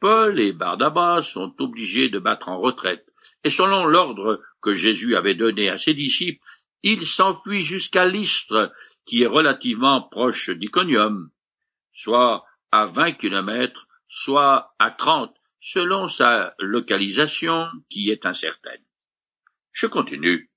Paul 0.00 0.38
et 0.40 0.52
Barnabas 0.52 1.22
sont 1.22 1.54
obligés 1.58 2.08
de 2.08 2.18
battre 2.18 2.48
en 2.48 2.58
retraite, 2.58 3.06
et 3.44 3.50
selon 3.50 3.86
l'ordre 3.86 4.42
que 4.60 4.74
Jésus 4.74 5.16
avait 5.16 5.34
donné 5.34 5.68
à 5.68 5.78
ses 5.78 5.94
disciples, 5.94 6.44
ils 6.82 7.06
s'enfuient 7.06 7.62
jusqu'à 7.62 8.06
Lystre, 8.06 8.72
qui 9.06 9.22
est 9.22 9.26
relativement 9.26 10.02
proche 10.02 10.50
d'Iconium, 10.50 11.30
soit 11.92 12.44
à 12.72 12.86
vingt 12.86 13.12
kilomètres, 13.12 13.86
soit 14.08 14.74
à 14.78 14.90
trente, 14.90 15.34
selon 15.60 16.08
sa 16.08 16.54
localisation 16.58 17.68
qui 17.88 18.10
est 18.10 18.26
incertaine. 18.26 18.82
Je 19.72 19.86
continue. 19.86 20.50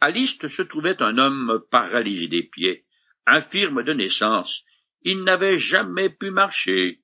À 0.00 0.10
Lystre 0.10 0.48
se 0.48 0.62
trouvait 0.62 1.02
un 1.02 1.18
homme 1.18 1.64
paralysé 1.70 2.28
des 2.28 2.42
pieds, 2.42 2.84
infirme 3.26 3.82
de 3.82 3.92
naissance. 3.92 4.64
Il 5.02 5.24
n'avait 5.24 5.58
jamais 5.58 6.10
pu 6.10 6.30
marcher. 6.30 7.00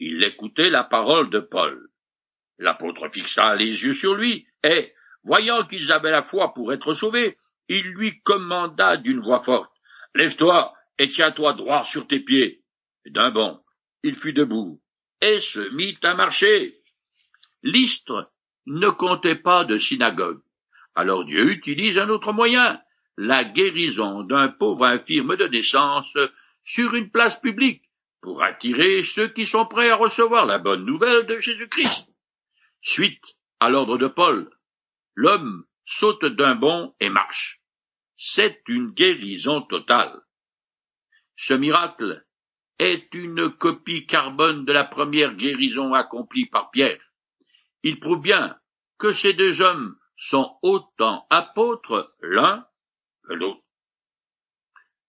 Il 0.00 0.22
écoutait 0.22 0.70
la 0.70 0.84
parole 0.84 1.30
de 1.30 1.40
Paul. 1.40 1.88
L'apôtre 2.58 3.08
fixa 3.12 3.54
les 3.56 3.84
yeux 3.84 3.92
sur 3.92 4.14
lui, 4.14 4.46
et, 4.62 4.92
voyant 5.24 5.64
qu'ils 5.66 5.92
avaient 5.92 6.10
la 6.10 6.22
foi 6.22 6.54
pour 6.54 6.72
être 6.72 6.92
sauvés, 6.92 7.36
il 7.68 7.82
lui 7.82 8.20
commanda 8.22 8.96
d'une 8.96 9.20
voix 9.20 9.42
forte. 9.42 9.72
Lève-toi 10.14 10.72
et 10.98 11.08
tiens-toi 11.08 11.52
droit 11.54 11.82
sur 11.82 12.06
tes 12.06 12.20
pieds. 12.20 12.62
D'un 13.06 13.30
bond, 13.30 13.60
il 14.02 14.16
fut 14.16 14.32
debout, 14.32 14.80
et 15.20 15.40
se 15.40 15.74
mit 15.74 15.98
à 16.02 16.14
marcher. 16.14 16.80
L'Istre 17.62 18.30
ne 18.66 18.88
comptait 18.88 19.36
pas 19.36 19.64
de 19.64 19.78
synagogue. 19.78 20.40
Alors 20.94 21.24
Dieu 21.24 21.50
utilise 21.50 21.98
un 21.98 22.08
autre 22.08 22.32
moyen, 22.32 22.80
la 23.16 23.44
guérison 23.44 24.22
d'un 24.22 24.48
pauvre 24.48 24.86
infirme 24.86 25.36
de 25.36 25.46
naissance 25.46 26.12
sur 26.64 26.94
une 26.94 27.10
place 27.10 27.40
publique 27.40 27.87
pour 28.20 28.42
attirer 28.42 29.02
ceux 29.02 29.28
qui 29.28 29.46
sont 29.46 29.66
prêts 29.66 29.90
à 29.90 29.96
recevoir 29.96 30.46
la 30.46 30.58
bonne 30.58 30.84
nouvelle 30.84 31.26
de 31.26 31.38
Jésus-Christ. 31.38 32.08
Suite 32.80 33.24
à 33.60 33.68
l'ordre 33.68 33.98
de 33.98 34.08
Paul, 34.08 34.50
l'homme 35.14 35.64
saute 35.84 36.24
d'un 36.24 36.54
bond 36.54 36.94
et 37.00 37.08
marche. 37.08 37.60
C'est 38.16 38.62
une 38.68 38.90
guérison 38.90 39.62
totale. 39.62 40.20
Ce 41.36 41.54
miracle 41.54 42.24
est 42.78 43.12
une 43.14 43.50
copie 43.50 44.06
carbone 44.06 44.64
de 44.64 44.72
la 44.72 44.84
première 44.84 45.34
guérison 45.34 45.94
accomplie 45.94 46.46
par 46.46 46.70
Pierre. 46.70 47.00
Il 47.82 48.00
prouve 48.00 48.20
bien 48.20 48.58
que 48.98 49.12
ces 49.12 49.34
deux 49.34 49.60
hommes 49.60 49.96
sont 50.16 50.58
autant 50.62 51.26
apôtres 51.30 52.14
l'un 52.20 52.66
que 53.22 53.34
l'autre. 53.34 53.62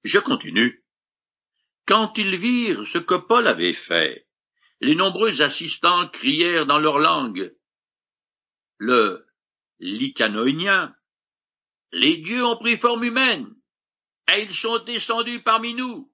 Je 0.04 0.20
continue. 0.20 0.84
Quand 1.90 2.20
ils 2.20 2.38
virent 2.38 2.88
ce 2.88 3.00
que 3.00 3.16
Paul 3.16 3.48
avait 3.48 3.74
fait, 3.74 4.28
les 4.80 4.94
nombreux 4.94 5.42
assistants 5.42 6.08
crièrent 6.10 6.68
dans 6.68 6.78
leur 6.78 7.00
langue 7.00 7.52
le 8.78 9.26
lycanoïnien 9.80 10.96
Les 11.92 12.18
dieux 12.18 12.46
ont 12.46 12.58
pris 12.58 12.78
forme 12.78 13.06
humaine, 13.06 13.56
et 14.32 14.44
ils 14.44 14.54
sont 14.54 14.78
descendus 14.84 15.42
parmi 15.42 15.74
nous. 15.74 16.14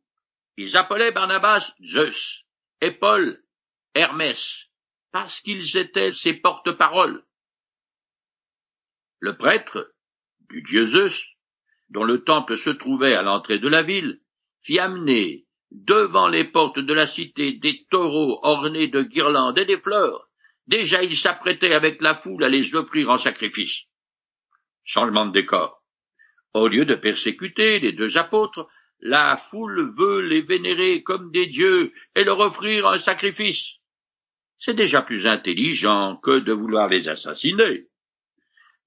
Ils 0.55 0.77
appelaient 0.77 1.12
Barnabas 1.12 1.74
Zeus 1.84 2.46
et 2.79 2.91
Paul 2.91 3.44
Hermès, 3.96 4.70
parce 5.12 5.41
qu'ils 5.41 5.75
étaient 5.77 6.13
ses 6.13 6.36
porte-paroles. 6.36 7.22
Le 9.20 9.36
prêtre 9.36 9.94
du 10.50 10.62
dieu 10.62 10.86
Zeus, 10.86 11.22
dont 11.89 12.05
le 12.05 12.24
temple 12.24 12.55
se 12.55 12.70
trouvait 12.70 13.15
à 13.15 13.24
l'entrée 13.24 13.60
de 13.60 13.67
la 13.67 13.84
ville, 13.84 14.22
fit 14.62 14.79
amener 14.79 15.44
devant 15.84 16.29
les 16.29 16.46
portes 16.46 16.79
de 16.79 16.94
la 16.94 17.05
cité 17.05 17.53
des 17.53 17.86
taureaux 17.91 18.39
ornés 18.44 18.88
de 18.88 19.01
guirlandes 19.01 19.58
et 19.58 19.65
des 19.65 19.79
fleurs. 19.79 20.29
Déjà 20.67 21.03
il 21.03 21.17
s'apprêtait 21.17 21.74
avec 21.74 22.01
la 22.01 22.15
foule 22.15 22.44
à 22.44 22.50
les 22.50 22.74
offrir 22.74 23.10
en 23.10 23.17
sacrifice. 23.17 23.84
Changement 24.86 25.25
de 25.25 25.34
décor. 25.34 25.84
Au 26.53 26.67
lieu 26.67 26.86
de 26.86 26.96
persécuter 26.96 27.79
les 27.79 27.91
deux 27.91 28.17
apôtres, 28.17 28.67
la 29.01 29.36
foule 29.36 29.94
veut 29.98 30.22
les 30.22 30.41
vénérer 30.41 31.03
comme 31.03 31.29
des 31.32 31.48
dieux 31.48 31.91
et 32.15 32.24
leur 32.24 32.39
offrir 32.39 32.88
un 32.88 32.98
sacrifice. 32.98 33.74
C'est 34.60 34.75
déjà 34.75 35.01
plus 35.01 35.27
intelligent 35.27 36.15
que 36.24 36.39
de 36.39 36.53
vouloir 36.53 36.88
les 36.88 37.10
assassiner. 37.10 37.88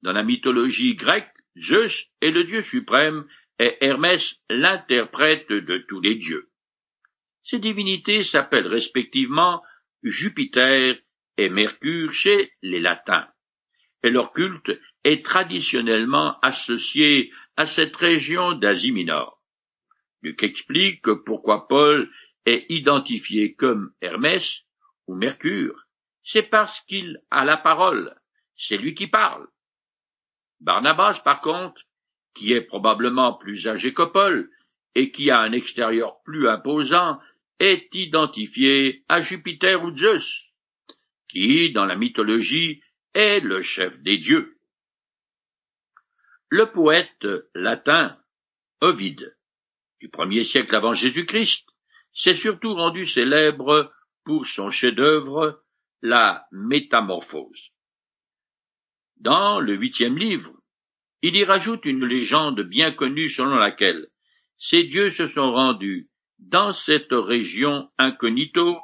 Dans 0.01 0.13
la 0.13 0.23
mythologie 0.23 0.95
grecque, 0.95 1.35
Zeus 1.59 2.07
est 2.23 2.31
le 2.31 2.45
dieu 2.45 2.63
suprême 2.63 3.27
et 3.59 3.77
Hermès 3.83 4.37
l'interprète 4.49 5.51
de 5.51 5.79
tous 5.89 6.01
les 6.01 6.15
dieux. 6.15 6.48
Ces 7.45 7.59
divinités 7.59 8.23
s'appellent 8.23 8.67
respectivement 8.67 9.63
Jupiter 10.03 10.97
et 11.37 11.49
Mercure 11.49 12.13
chez 12.13 12.53
les 12.63 12.81
Latins, 12.81 13.29
et 14.03 14.11
leur 14.11 14.33
culte 14.33 14.79
est 15.05 15.25
traditionnellement 15.25 16.39
associé 16.41 17.33
à 17.57 17.67
cette 17.67 17.97
région 17.97 18.53
d'Asie 18.53 18.93
mineure. 18.93 19.41
Luc 20.23 20.43
explique 20.43 21.09
pourquoi 21.25 21.69
Paul 21.69 22.11
est 22.45 22.67
identifié 22.69 23.55
comme 23.55 23.93
Hermès 24.01 24.63
ou 25.07 25.15
Mercure, 25.15 25.87
c'est 26.25 26.43
parce 26.43 26.81
qu'il 26.83 27.23
a 27.31 27.45
la 27.45 27.57
parole, 27.57 28.15
c'est 28.57 28.77
lui 28.77 28.95
qui 28.95 29.07
parle. 29.07 29.47
Barnabas, 30.61 31.21
par 31.25 31.41
contre, 31.41 31.81
qui 32.35 32.53
est 32.53 32.63
probablement 32.63 33.35
plus 33.35 33.67
âgé 33.67 33.95
que 33.95 34.03
Paul, 34.03 34.51
et 34.95 35.11
qui 35.11 35.31
a 35.31 35.41
un 35.41 35.53
extérieur 35.53 36.21
plus 36.25 36.49
imposant, 36.49 37.19
est 37.59 37.89
identifié 37.95 39.05
à 39.09 39.21
Jupiter 39.21 39.83
ou 39.83 39.97
Zeus, 39.97 40.45
qui, 41.29 41.73
dans 41.73 41.85
la 41.85 41.97
mythologie, 41.97 42.83
est 43.15 43.41
le 43.41 43.63
chef 43.63 43.99
des 44.01 44.19
dieux. 44.19 44.59
Le 46.49 46.71
poète 46.71 47.27
latin 47.55 48.19
Ovide, 48.81 49.37
du 50.01 50.09
premier 50.09 50.45
siècle 50.45 50.75
avant 50.75 50.93
Jésus-Christ, 50.93 51.67
s'est 52.13 52.35
surtout 52.35 52.75
rendu 52.75 53.07
célèbre 53.07 53.93
pour 54.25 54.47
son 54.47 54.71
chef-d'œuvre, 54.71 55.63
la 56.01 56.47
Métamorphose. 56.53 57.73
Dans 59.17 59.59
le 59.59 59.75
huitième 59.75 60.17
livre, 60.17 60.53
il 61.23 61.37
y 61.37 61.45
rajoute 61.45 61.85
une 61.85 62.05
légende 62.05 62.61
bien 62.61 62.93
connue 62.93 63.29
selon 63.29 63.57
laquelle 63.57 64.09
ces 64.59 64.85
dieux 64.85 65.11
se 65.11 65.27
sont 65.27 65.53
rendus 65.53 66.09
dans 66.39 66.73
cette 66.73 67.13
région 67.13 67.91
incognito 67.99 68.79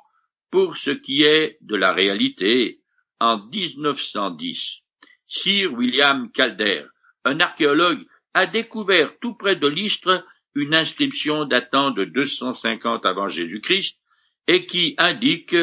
pour 0.50 0.76
ce 0.76 0.90
qui 0.90 1.22
est 1.22 1.58
de 1.60 1.76
la 1.76 1.92
réalité 1.92 2.80
en 3.20 3.38
1910. 3.46 4.80
Sir 5.26 5.72
William 5.72 6.30
Calder, 6.32 6.84
un 7.24 7.40
archéologue, 7.40 8.04
a 8.34 8.46
découvert 8.46 9.18
tout 9.20 9.34
près 9.34 9.56
de 9.56 9.66
l'Istre 9.66 10.26
une 10.54 10.74
inscription 10.74 11.44
datant 11.44 11.90
de 11.90 12.04
250 12.04 13.06
avant 13.06 13.28
Jésus-Christ 13.28 13.98
et 14.46 14.66
qui 14.66 14.94
indique 14.98 15.56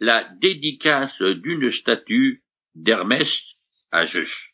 la 0.00 0.24
dédicace 0.40 1.16
d'une 1.20 1.70
statue 1.70 2.42
d'Hermès 2.74 3.42
à 3.92 4.06
Zeus. 4.06 4.50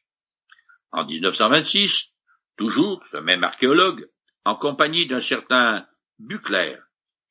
En 0.93 1.07
1926, 1.07 2.09
toujours 2.57 3.05
ce 3.07 3.17
même 3.17 3.45
archéologue, 3.45 4.09
en 4.45 4.55
compagnie 4.57 5.07
d'un 5.07 5.21
certain 5.21 5.87
Bucler, 6.23 6.77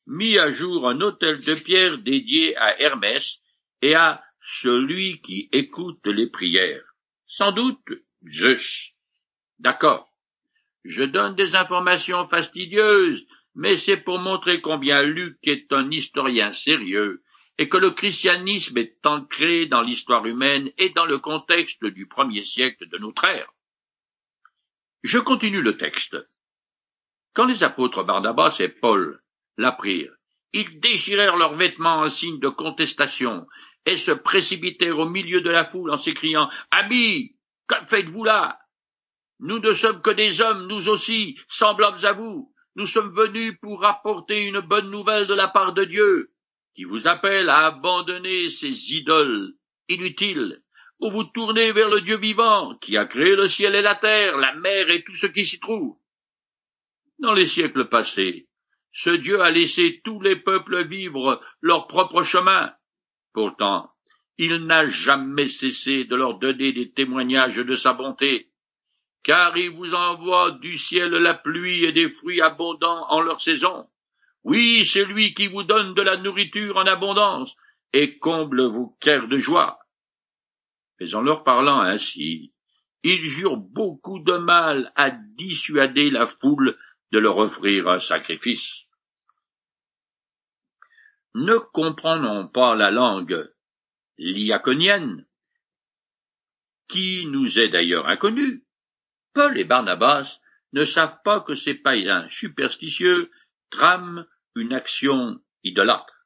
mit 0.07 0.39
à 0.39 0.49
jour 0.49 0.89
un 0.89 0.99
autel 1.01 1.41
de 1.41 1.53
pierre 1.53 1.99
dédié 1.99 2.57
à 2.57 2.81
Hermès 2.81 3.39
et 3.83 3.93
à 3.93 4.23
celui 4.41 5.21
qui 5.21 5.47
écoute 5.51 6.05
les 6.07 6.27
prières. 6.27 6.95
Sans 7.27 7.51
doute 7.51 7.87
Zeus. 8.27 8.95
D'accord. 9.59 10.11
Je 10.83 11.03
donne 11.03 11.35
des 11.35 11.55
informations 11.55 12.27
fastidieuses, 12.29 13.27
mais 13.53 13.77
c'est 13.77 13.97
pour 13.97 14.17
montrer 14.17 14.59
combien 14.59 15.03
Luc 15.03 15.37
est 15.43 15.71
un 15.71 15.91
historien 15.91 16.51
sérieux 16.51 17.21
et 17.59 17.69
que 17.69 17.77
le 17.77 17.91
christianisme 17.91 18.77
est 18.79 19.05
ancré 19.05 19.67
dans 19.67 19.81
l'histoire 19.81 20.25
humaine 20.25 20.71
et 20.79 20.89
dans 20.89 21.05
le 21.05 21.19
contexte 21.19 21.85
du 21.85 22.07
premier 22.07 22.43
siècle 22.43 22.89
de 22.89 22.97
notre 22.97 23.25
ère. 23.25 23.53
Je 25.03 25.19
continue 25.19 25.61
le 25.61 25.77
texte. 25.77 26.17
Quand 27.39 27.45
les 27.45 27.63
apôtres 27.63 28.03
Barnabas 28.03 28.57
et 28.59 28.67
Paul 28.67 29.21
l'apprirent, 29.55 30.11
ils 30.51 30.81
déchirèrent 30.81 31.37
leurs 31.37 31.55
vêtements 31.55 32.01
en 32.01 32.09
signe 32.09 32.41
de 32.41 32.49
contestation 32.49 33.47
et 33.85 33.95
se 33.95 34.11
précipitèrent 34.11 34.99
au 34.99 35.07
milieu 35.07 35.39
de 35.39 35.49
la 35.49 35.63
foule 35.63 35.89
en 35.89 35.97
s'écriant 35.97 36.49
Amis, 36.71 37.37
que 37.65 37.75
faites-vous 37.87 38.25
là? 38.25 38.59
Nous 39.39 39.59
ne 39.59 39.71
sommes 39.71 40.01
que 40.01 40.09
des 40.09 40.41
hommes, 40.41 40.67
nous 40.67 40.89
aussi, 40.89 41.39
semblables 41.47 42.05
à 42.05 42.11
vous. 42.11 42.53
Nous 42.75 42.85
sommes 42.85 43.15
venus 43.15 43.53
pour 43.61 43.85
apporter 43.85 44.45
une 44.45 44.59
bonne 44.59 44.91
nouvelle 44.91 45.25
de 45.25 45.33
la 45.33 45.47
part 45.47 45.71
de 45.71 45.85
Dieu 45.85 46.33
qui 46.75 46.83
vous 46.83 47.07
appelle 47.07 47.47
à 47.47 47.67
abandonner 47.67 48.49
ces 48.49 48.93
idoles 48.95 49.53
inutiles 49.87 50.61
pour 50.97 51.11
vous 51.11 51.23
tourner 51.23 51.71
vers 51.71 51.87
le 51.87 52.01
Dieu 52.01 52.17
vivant 52.17 52.75
qui 52.81 52.97
a 52.97 53.05
créé 53.05 53.37
le 53.37 53.47
ciel 53.47 53.75
et 53.75 53.81
la 53.81 53.95
terre, 53.95 54.35
la 54.37 54.55
mer 54.55 54.89
et 54.89 55.05
tout 55.05 55.15
ce 55.15 55.27
qui 55.27 55.45
s'y 55.45 55.61
trouve. 55.61 55.95
Dans 57.19 57.33
les 57.33 57.47
siècles 57.47 57.89
passés, 57.89 58.47
ce 58.91 59.09
Dieu 59.09 59.41
a 59.41 59.51
laissé 59.51 60.01
tous 60.03 60.21
les 60.21 60.37
peuples 60.37 60.87
vivre 60.87 61.41
leur 61.61 61.87
propre 61.87 62.23
chemin. 62.23 62.73
Pourtant, 63.33 63.91
il 64.37 64.65
n'a 64.65 64.87
jamais 64.87 65.49
cessé 65.49 66.05
de 66.05 66.15
leur 66.15 66.39
donner 66.39 66.71
des 66.71 66.91
témoignages 66.91 67.57
de 67.57 67.75
sa 67.75 67.93
bonté, 67.93 68.49
car 69.23 69.57
il 69.57 69.71
vous 69.71 69.93
envoie 69.93 70.51
du 70.51 70.77
ciel 70.77 71.11
la 71.11 71.33
pluie 71.33 71.83
et 71.83 71.91
des 71.91 72.09
fruits 72.09 72.41
abondants 72.41 73.05
en 73.09 73.21
leur 73.21 73.41
saison, 73.41 73.87
oui, 74.43 74.85
c'est 74.85 75.05
lui 75.05 75.33
qui 75.33 75.47
vous 75.47 75.63
donne 75.63 75.93
de 75.93 76.01
la 76.01 76.17
nourriture 76.17 76.77
en 76.77 76.85
abondance 76.85 77.53
et 77.91 78.17
comble 78.17 78.63
vos 78.63 78.95
cœurs 79.01 79.27
de 79.27 79.37
joie. 79.37 79.79
Mais 80.99 81.13
en 81.13 81.21
leur 81.21 81.43
parlant 81.43 81.81
ainsi, 81.81 82.53
il 83.03 83.25
jure 83.25 83.57
beaucoup 83.57 84.19
de 84.19 84.37
mal 84.37 84.91
à 84.95 85.11
dissuader 85.11 86.09
la 86.09 86.27
foule 86.41 86.77
de 87.11 87.19
leur 87.19 87.37
offrir 87.37 87.87
un 87.87 87.99
sacrifice. 87.99 88.69
Ne 91.35 91.57
comprenons 91.57 92.47
pas 92.47 92.75
la 92.75 92.91
langue 92.91 93.51
liaconienne, 94.17 95.25
qui 96.87 97.25
nous 97.27 97.59
est 97.59 97.69
d'ailleurs 97.69 98.07
inconnue. 98.07 98.63
Paul 99.33 99.57
et 99.57 99.63
Barnabas 99.63 100.39
ne 100.73 100.83
savent 100.83 101.19
pas 101.23 101.41
que 101.41 101.55
ces 101.55 101.75
païens 101.75 102.27
superstitieux 102.29 103.31
trame 103.69 104.25
une 104.55 104.73
action 104.73 105.39
idolâtre. 105.63 106.25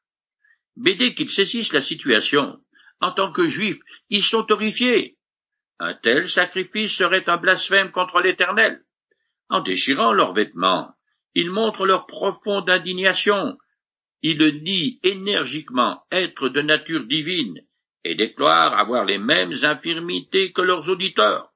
Mais 0.75 0.95
dès 0.95 1.13
qu'ils 1.13 1.29
saisissent 1.29 1.73
la 1.73 1.81
situation, 1.81 2.63
en 2.99 3.11
tant 3.11 3.31
que 3.31 3.47
juifs, 3.47 3.79
ils 4.09 4.23
sont 4.23 4.51
horrifiés. 4.51 5.17
Un 5.79 5.93
tel 5.95 6.29
sacrifice 6.29 6.95
serait 6.95 7.29
un 7.29 7.37
blasphème 7.37 7.91
contre 7.91 8.21
l'Éternel. 8.21 8.83
En 9.53 9.61
déchirant 9.61 10.13
leurs 10.13 10.33
vêtements, 10.33 10.95
ils 11.35 11.51
montrent 11.51 11.85
leur 11.85 12.07
profonde 12.07 12.71
indignation. 12.71 13.59
Ils 14.23 14.63
nient 14.63 14.99
énergiquement 15.03 16.01
être 16.11 16.49
de 16.49 16.63
nature 16.63 17.05
divine 17.05 17.61
et 18.03 18.15
déclarent 18.15 18.73
avoir 18.73 19.05
les 19.05 19.19
mêmes 19.19 19.53
infirmités 19.61 20.53
que 20.53 20.63
leurs 20.63 20.89
auditeurs. 20.89 21.53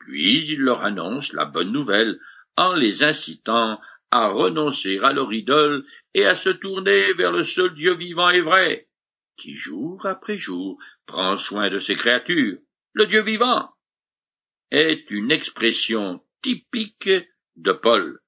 Puis 0.00 0.48
ils 0.48 0.58
leur 0.58 0.82
annoncent 0.82 1.32
la 1.32 1.44
bonne 1.44 1.70
nouvelle 1.70 2.18
en 2.56 2.74
les 2.74 3.04
incitant 3.04 3.80
à 4.10 4.26
renoncer 4.26 4.98
à 4.98 5.12
leur 5.12 5.32
idole 5.32 5.84
et 6.12 6.26
à 6.26 6.34
se 6.34 6.48
tourner 6.48 7.12
vers 7.12 7.30
le 7.30 7.44
seul 7.44 7.72
Dieu 7.74 7.94
vivant 7.94 8.30
et 8.30 8.40
vrai, 8.40 8.88
qui 9.36 9.54
jour 9.54 10.04
après 10.06 10.38
jour 10.38 10.76
prend 11.06 11.36
soin 11.36 11.70
de 11.70 11.78
ses 11.78 11.94
créatures. 11.94 12.58
Le 12.94 13.06
Dieu 13.06 13.22
vivant 13.22 13.70
est 14.72 15.08
une 15.12 15.30
expression 15.30 16.20
typique 16.42 17.10
de 17.56 17.72
Paul. 17.72 18.20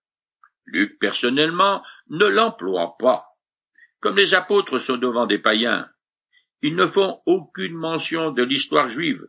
Luc 0.66 0.98
personnellement 0.98 1.82
ne 2.08 2.26
l'emploie 2.26 2.96
pas. 2.98 3.26
Comme 4.00 4.16
les 4.16 4.34
apôtres 4.34 4.78
sont 4.78 4.96
devant 4.96 5.26
des 5.26 5.38
païens, 5.38 5.88
ils 6.62 6.76
ne 6.76 6.86
font 6.86 7.20
aucune 7.26 7.74
mention 7.74 8.32
de 8.32 8.42
l'histoire 8.42 8.88
juive, 8.88 9.26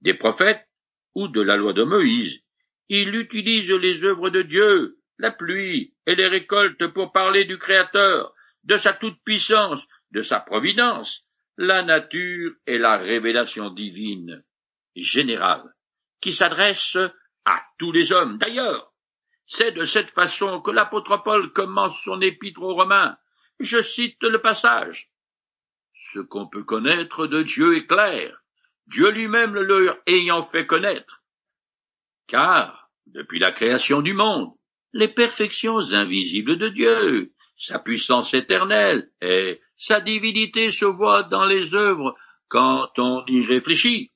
des 0.00 0.14
prophètes 0.14 0.66
ou 1.14 1.28
de 1.28 1.40
la 1.40 1.56
loi 1.56 1.72
de 1.72 1.82
Moïse. 1.82 2.40
Il 2.88 3.14
utilise 3.14 3.70
les 3.70 4.02
œuvres 4.04 4.30
de 4.30 4.42
Dieu 4.42 4.98
la 5.18 5.30
pluie 5.30 5.94
et 6.06 6.14
les 6.14 6.28
récoltes 6.28 6.86
pour 6.88 7.12
parler 7.12 7.44
du 7.44 7.58
Créateur, 7.58 8.34
de 8.64 8.76
sa 8.76 8.92
toute-puissance, 8.92 9.80
de 10.10 10.22
sa 10.22 10.40
providence, 10.40 11.24
la 11.56 11.82
nature 11.82 12.52
et 12.66 12.78
la 12.78 12.98
révélation 12.98 13.70
divine 13.70 14.44
générale, 14.94 15.64
qui 16.20 16.32
s'adresse 16.32 16.98
à 17.46 17.64
tous 17.78 17.92
les 17.92 18.12
hommes. 18.12 18.36
D'ailleurs, 18.36 18.92
c'est 19.46 19.72
de 19.72 19.84
cette 19.84 20.10
façon 20.10 20.60
que 20.60 20.72
l'apôtre 20.72 21.22
Paul 21.22 21.52
commence 21.52 22.02
son 22.02 22.20
épître 22.20 22.60
aux 22.60 22.74
Romains. 22.74 23.16
Je 23.60 23.80
cite 23.80 24.22
le 24.22 24.42
passage. 24.42 25.10
Ce 26.12 26.18
qu'on 26.18 26.48
peut 26.48 26.64
connaître 26.64 27.26
de 27.26 27.42
Dieu 27.42 27.76
est 27.76 27.86
clair, 27.86 28.42
Dieu 28.86 29.10
lui-même 29.10 29.54
le 29.54 29.62
leur 29.62 29.98
ayant 30.06 30.46
fait 30.46 30.66
connaître. 30.66 31.22
Car, 32.26 32.90
depuis 33.06 33.38
la 33.38 33.52
création 33.52 34.02
du 34.02 34.14
monde, 34.14 34.52
les 34.92 35.08
perfections 35.08 35.78
invisibles 35.92 36.58
de 36.58 36.68
Dieu, 36.68 37.32
sa 37.56 37.78
puissance 37.78 38.34
éternelle 38.34 39.10
et 39.20 39.60
sa 39.76 40.00
divinité 40.00 40.70
se 40.70 40.84
voient 40.84 41.22
dans 41.22 41.44
les 41.44 41.74
œuvres 41.74 42.16
quand 42.48 42.90
on 42.98 43.24
y 43.26 43.44
réfléchit. 43.46 44.12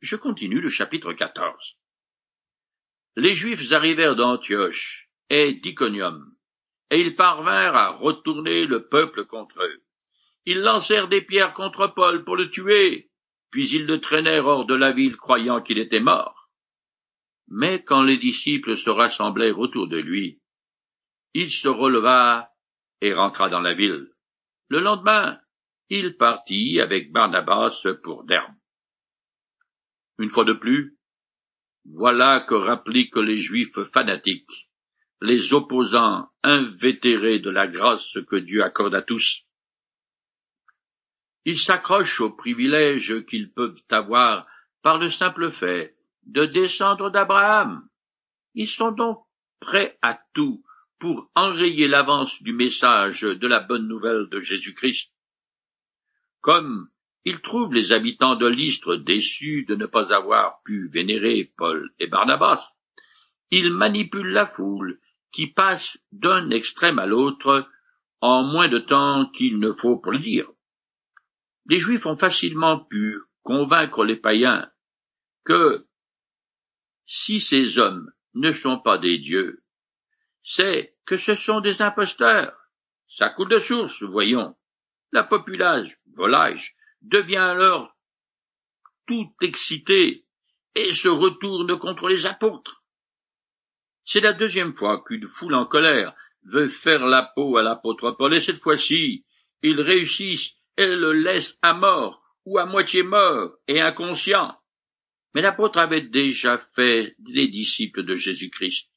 Je 0.00 0.16
continue 0.16 0.60
le 0.60 0.68
chapitre 0.68 1.12
14. 1.12 1.76
Les 3.16 3.34
Juifs 3.34 3.70
arrivèrent 3.72 4.16
d'Antioche 4.16 5.08
et 5.30 5.54
d'Iconium, 5.54 6.34
et 6.90 7.00
ils 7.00 7.14
parvinrent 7.14 7.76
à 7.76 7.90
retourner 7.90 8.66
le 8.66 8.88
peuple 8.88 9.24
contre 9.24 9.62
eux. 9.62 9.82
Ils 10.46 10.60
lancèrent 10.60 11.08
des 11.08 11.22
pierres 11.22 11.54
contre 11.54 11.86
Paul 11.88 12.24
pour 12.24 12.36
le 12.36 12.50
tuer, 12.50 13.10
puis 13.50 13.68
ils 13.70 13.86
le 13.86 14.00
traînèrent 14.00 14.46
hors 14.46 14.66
de 14.66 14.74
la 14.74 14.92
ville 14.92 15.16
croyant 15.16 15.62
qu'il 15.62 15.78
était 15.78 16.00
mort. 16.00 16.50
Mais 17.48 17.84
quand 17.84 18.02
les 18.02 18.18
disciples 18.18 18.76
se 18.76 18.90
rassemblèrent 18.90 19.58
autour 19.58 19.86
de 19.86 19.98
lui, 19.98 20.40
il 21.34 21.50
se 21.50 21.68
releva 21.68 22.50
et 23.00 23.12
rentra 23.12 23.48
dans 23.48 23.60
la 23.60 23.74
ville. 23.74 24.10
Le 24.68 24.80
lendemain, 24.80 25.38
il 25.88 26.16
partit 26.16 26.80
avec 26.80 27.12
Barnabas 27.12 27.86
pour 28.02 28.24
Derbe. 28.24 28.54
Une 30.18 30.30
fois 30.30 30.44
de 30.44 30.52
plus, 30.52 30.98
voilà 31.84 32.40
que 32.40 32.54
rappliquent 32.54 33.16
les 33.16 33.38
juifs 33.38 33.82
fanatiques, 33.92 34.68
les 35.20 35.52
opposants 35.52 36.28
invétérés 36.42 37.38
de 37.38 37.50
la 37.50 37.66
grâce 37.66 38.16
que 38.28 38.36
Dieu 38.36 38.62
accorde 38.62 38.94
à 38.94 39.02
tous. 39.02 39.42
Ils 41.44 41.58
s'accrochent 41.58 42.20
aux 42.20 42.32
privilèges 42.32 43.24
qu'ils 43.26 43.52
peuvent 43.52 43.80
avoir 43.90 44.46
par 44.82 44.98
le 44.98 45.10
simple 45.10 45.50
fait 45.50 45.94
de 46.26 46.46
descendre 46.46 47.10
d'Abraham. 47.10 47.86
Ils 48.54 48.68
sont 48.68 48.92
donc 48.92 49.24
prêts 49.60 49.98
à 50.00 50.18
tout 50.32 50.64
pour 50.98 51.30
enrayer 51.34 51.86
l'avance 51.86 52.42
du 52.42 52.52
message 52.52 53.22
de 53.22 53.46
la 53.46 53.60
bonne 53.60 53.88
nouvelle 53.88 54.28
de 54.30 54.40
Jésus-Christ. 54.40 55.10
Comme 56.40 56.88
ils 57.24 57.40
trouvent 57.40 57.72
les 57.72 57.92
habitants 57.92 58.36
de 58.36 58.46
l'Istre 58.46 58.96
déçus 58.96 59.64
de 59.66 59.74
ne 59.74 59.86
pas 59.86 60.12
avoir 60.14 60.62
pu 60.62 60.88
vénérer 60.88 61.52
Paul 61.56 61.90
et 61.98 62.06
Barnabas, 62.06 62.72
ils 63.50 63.72
manipulent 63.72 64.32
la 64.32 64.46
foule 64.46 65.00
qui 65.32 65.48
passe 65.48 65.98
d'un 66.12 66.50
extrême 66.50 66.98
à 66.98 67.06
l'autre 67.06 67.68
en 68.20 68.42
moins 68.42 68.68
de 68.68 68.78
temps 68.78 69.26
qu'il 69.26 69.58
ne 69.58 69.72
faut 69.72 69.96
pour 69.98 70.12
le 70.12 70.18
dire. 70.18 70.48
Les 71.66 71.78
Juifs 71.78 72.06
ont 72.06 72.16
facilement 72.16 72.78
pu 72.78 73.18
convaincre 73.42 74.04
les 74.04 74.16
païens 74.16 74.70
que 75.44 75.86
si 77.06 77.40
ces 77.40 77.78
hommes 77.78 78.10
ne 78.34 78.52
sont 78.52 78.78
pas 78.78 78.98
des 78.98 79.18
dieux, 79.18 79.62
c'est 80.42 80.94
que 81.06 81.16
ce 81.16 81.34
sont 81.34 81.60
des 81.60 81.80
imposteurs. 81.80 82.54
Ça 83.08 83.30
coule 83.30 83.48
de 83.48 83.58
source, 83.58 84.02
voyons. 84.02 84.56
La 85.12 85.22
populace, 85.22 85.88
volage, 86.14 86.74
devient 87.04 87.36
alors 87.36 87.94
tout 89.06 89.32
excité 89.42 90.24
et 90.74 90.92
se 90.92 91.08
retourne 91.08 91.78
contre 91.78 92.08
les 92.08 92.26
apôtres. 92.26 92.82
C'est 94.04 94.20
la 94.20 94.32
deuxième 94.32 94.74
fois 94.74 95.02
qu'une 95.04 95.26
foule 95.26 95.54
en 95.54 95.66
colère 95.66 96.14
veut 96.44 96.68
faire 96.68 97.06
la 97.06 97.30
peau 97.34 97.56
à 97.56 97.62
l'apôtre 97.62 98.10
Paul, 98.12 98.34
et 98.34 98.40
cette 98.40 98.60
fois-ci, 98.60 99.24
ils 99.62 99.80
réussissent 99.80 100.54
et 100.76 100.88
le 100.88 101.12
laissent 101.12 101.58
à 101.62 101.72
mort, 101.72 102.22
ou 102.44 102.58
à 102.58 102.66
moitié 102.66 103.02
mort 103.02 103.56
et 103.68 103.80
inconscient. 103.80 104.54
Mais 105.34 105.40
l'apôtre 105.40 105.78
avait 105.78 106.02
déjà 106.02 106.58
fait 106.74 107.14
des 107.18 107.48
disciples 107.48 108.02
de 108.02 108.14
Jésus-Christ. 108.14 108.90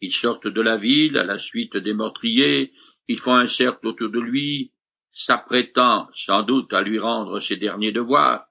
Ils 0.00 0.12
sortent 0.12 0.48
de 0.48 0.60
la 0.60 0.76
ville 0.76 1.16
à 1.16 1.24
la 1.24 1.38
suite 1.38 1.76
des 1.76 1.94
meurtriers, 1.94 2.72
ils 3.08 3.20
font 3.20 3.34
un 3.34 3.46
cercle 3.46 3.86
autour 3.86 4.10
de 4.10 4.20
lui, 4.20 4.72
s'apprêtant 5.12 6.08
sans 6.14 6.42
doute 6.42 6.72
à 6.72 6.82
lui 6.82 6.98
rendre 6.98 7.40
ses 7.40 7.56
derniers 7.56 7.92
devoirs, 7.92 8.46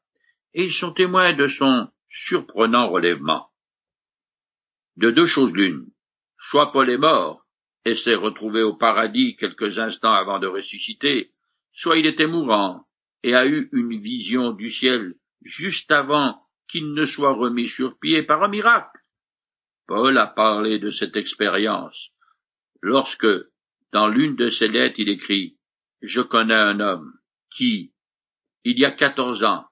et 0.53 0.65
ils 0.65 0.73
sont 0.73 0.93
témoins 0.93 1.33
de 1.33 1.47
son 1.47 1.89
surprenant 2.09 2.89
relèvement. 2.89 3.49
De 4.97 5.11
deux 5.11 5.25
choses 5.25 5.53
l'une, 5.53 5.87
soit 6.37 6.71
Paul 6.71 6.89
est 6.89 6.97
mort 6.97 7.45
et 7.85 7.95
s'est 7.95 8.15
retrouvé 8.15 8.61
au 8.61 8.75
paradis 8.75 9.35
quelques 9.37 9.79
instants 9.79 10.13
avant 10.13 10.39
de 10.39 10.47
ressusciter, 10.47 11.31
soit 11.71 11.97
il 11.97 12.05
était 12.05 12.27
mourant 12.27 12.85
et 13.23 13.33
a 13.33 13.45
eu 13.45 13.69
une 13.71 13.97
vision 13.99 14.51
du 14.51 14.69
ciel 14.69 15.15
juste 15.43 15.91
avant 15.91 16.41
qu'il 16.67 16.93
ne 16.93 17.05
soit 17.05 17.33
remis 17.33 17.67
sur 17.67 17.97
pied 17.99 18.23
par 18.23 18.43
un 18.43 18.47
miracle. 18.47 18.99
Paul 19.87 20.17
a 20.17 20.27
parlé 20.27 20.79
de 20.79 20.89
cette 20.91 21.15
expérience 21.15 22.11
lorsque, 22.81 23.27
dans 23.91 24.07
l'une 24.07 24.35
de 24.35 24.49
ses 24.49 24.67
lettres, 24.67 24.99
il 24.99 25.09
écrit 25.09 25.57
Je 26.01 26.21
connais 26.21 26.53
un 26.53 26.79
homme 26.79 27.13
qui, 27.49 27.93
il 28.63 28.79
y 28.79 28.85
a 28.85 28.91
quatorze 28.91 29.43
ans, 29.43 29.65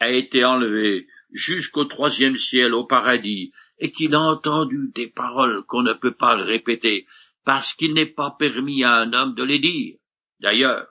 a 0.00 0.10
été 0.10 0.44
enlevé 0.44 1.06
jusqu'au 1.30 1.84
troisième 1.84 2.36
ciel 2.36 2.74
au 2.74 2.84
paradis, 2.84 3.52
et 3.78 3.92
qu'il 3.92 4.14
a 4.14 4.20
entendu 4.20 4.90
des 4.94 5.08
paroles 5.08 5.64
qu'on 5.66 5.82
ne 5.82 5.92
peut 5.92 6.14
pas 6.14 6.36
répéter, 6.36 7.06
parce 7.44 7.74
qu'il 7.74 7.94
n'est 7.94 8.06
pas 8.06 8.32
permis 8.32 8.82
à 8.82 8.94
un 8.94 9.12
homme 9.12 9.34
de 9.34 9.44
les 9.44 9.58
dire. 9.58 9.98
D'ailleurs, 10.40 10.88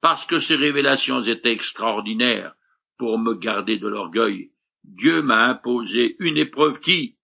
parce 0.00 0.26
que 0.26 0.38
ces 0.38 0.56
révélations 0.56 1.24
étaient 1.24 1.52
extraordinaires, 1.52 2.54
pour 2.98 3.18
me 3.18 3.34
garder 3.34 3.78
de 3.78 3.88
l'orgueil, 3.88 4.50
Dieu 4.84 5.22
m'a 5.22 5.46
imposé 5.46 6.16
une 6.18 6.36
épreuve 6.36 6.80
qui, 6.80 7.16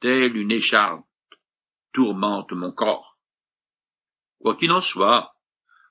telle 0.00 0.36
une 0.36 0.52
écharpe, 0.52 1.04
tourmente 1.92 2.52
mon 2.52 2.72
corps. 2.72 3.18
Quoi 4.38 4.56
qu'il 4.56 4.70
en 4.70 4.80
soit, 4.80 5.34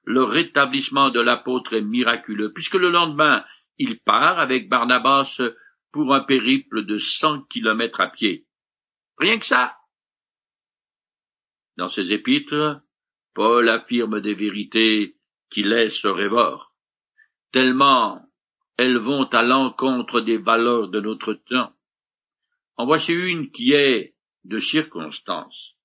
le 0.07 0.23
rétablissement 0.23 1.09
de 1.09 1.19
l'apôtre 1.19 1.73
est 1.73 1.81
miraculeux, 1.81 2.53
puisque 2.53 2.75
le 2.75 2.89
lendemain, 2.89 3.43
il 3.77 3.99
part 3.99 4.39
avec 4.39 4.69
Barnabas 4.69 5.41
pour 5.91 6.15
un 6.15 6.21
périple 6.21 6.85
de 6.85 6.95
cent 6.95 7.41
kilomètres 7.41 7.99
à 7.99 8.07
pied. 8.07 8.47
Rien 9.17 9.37
que 9.37 9.45
ça. 9.45 9.75
Dans 11.75 11.89
ses 11.89 12.13
épîtres, 12.13 12.81
Paul 13.33 13.67
affirme 13.67 14.21
des 14.21 14.33
vérités 14.33 15.17
qui 15.51 15.63
laissent 15.63 16.05
rêveur, 16.05 16.73
tellement 17.51 18.25
elles 18.77 18.99
vont 18.99 19.25
à 19.25 19.43
l'encontre 19.43 20.21
des 20.21 20.37
valeurs 20.37 20.87
de 20.87 21.01
notre 21.01 21.33
temps. 21.33 21.73
En 22.77 22.85
voici 22.85 23.11
une 23.11 23.51
qui 23.51 23.73
est 23.73 24.15
de 24.45 24.59
circonstance. 24.59 25.75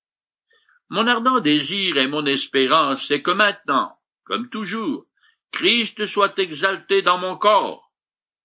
Mon 0.90 1.08
ardent 1.08 1.40
désir 1.40 1.96
et 1.96 2.06
mon 2.06 2.24
espérance, 2.24 3.04
c'est 3.08 3.22
que 3.22 3.32
maintenant, 3.32 3.98
comme 4.24 4.48
toujours, 4.48 5.06
Christ 5.52 6.06
soit 6.06 6.38
exalté 6.38 7.02
dans 7.02 7.18
mon 7.18 7.36
corps, 7.36 7.92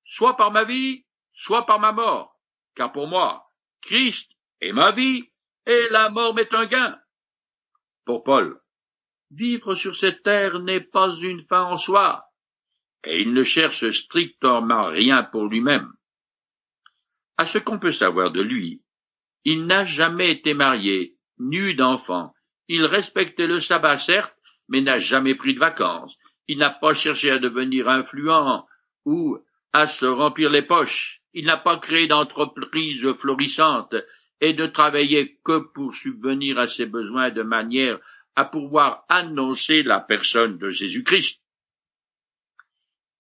soit 0.04 0.36
par 0.36 0.52
ma 0.52 0.64
vie, 0.64 1.06
soit 1.32 1.66
par 1.66 1.80
ma 1.80 1.92
mort, 1.92 2.40
car 2.76 2.92
pour 2.92 3.08
moi, 3.08 3.52
Christ 3.82 4.32
est 4.62 4.74
ma 4.74 4.92
vie, 4.92 5.30
et 5.66 5.88
la 5.92 6.10
mort 6.10 6.34
m'est 6.34 6.54
un 6.54 6.66
gain. 6.66 7.00
Pour 8.06 8.24
Paul, 8.24 8.62
vivre 9.32 9.76
sur 9.76 9.96
cette 9.96 10.24
terre 10.24 10.60
n'est 10.60 10.82
pas 10.82 11.16
une 11.22 11.46
fin 11.46 11.64
en 11.64 11.78
soi, 11.78 12.26
et 13.04 13.22
il 13.22 13.34
ne 13.34 13.44
cherche 13.44 13.90
strictement 13.92 14.88
rien 14.88 15.24
pour 15.24 15.46
lui-même. 15.46 15.94
À 17.38 17.46
ce 17.46 17.58
qu'on 17.58 17.80
peut 17.80 17.92
savoir 17.92 18.32
de 18.32 18.42
lui, 18.42 18.82
il 19.44 19.66
n'a 19.66 19.86
jamais 19.86 20.32
été 20.32 20.54
marié, 20.54 21.16
nu 21.38 21.74
d'enfant. 21.76 22.34
Il 22.68 22.84
respectait 22.84 23.48
le 23.48 23.60
sabbat, 23.60 23.98
certes, 23.98 24.37
mais 24.68 24.82
n'a 24.82 24.98
jamais 24.98 25.36
pris 25.36 25.54
de 25.54 25.60
vacances. 25.60 26.16
Il 26.48 26.58
n'a 26.58 26.70
pas 26.70 26.94
cherché 26.94 27.32
à 27.32 27.40
devenir 27.40 27.90
influent 27.90 28.66
ou 29.06 29.38
à 29.74 29.88
se 29.88 30.06
remplir 30.06 30.50
les 30.50 30.62
poches. 30.62 31.22
Il 31.34 31.46
n'a 31.46 31.58
pas 31.58 31.78
créé 31.78 32.08
d'entreprise 32.08 33.06
florissante 33.20 33.96
et 34.42 34.54
de 34.54 34.66
travailler 34.68 35.40
que 35.44 35.60
pour 35.60 35.94
subvenir 35.94 36.58
à 36.60 36.68
ses 36.68 36.86
besoins 36.86 37.32
de 37.32 37.44
manière 37.44 38.00
à 38.36 38.46
pouvoir 38.46 39.04
annoncer 39.10 39.84
la 39.84 40.00
personne 40.00 40.58
de 40.58 40.70
Jésus-Christ. 40.70 41.42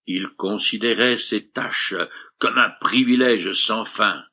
Il 0.05 0.29
considérait 0.37 1.17
ses 1.17 1.49
tâches 1.49 1.95
comme 2.39 2.57
un 2.57 2.69
privilège 2.79 3.51
sans 3.53 3.83
fin, 3.83 4.23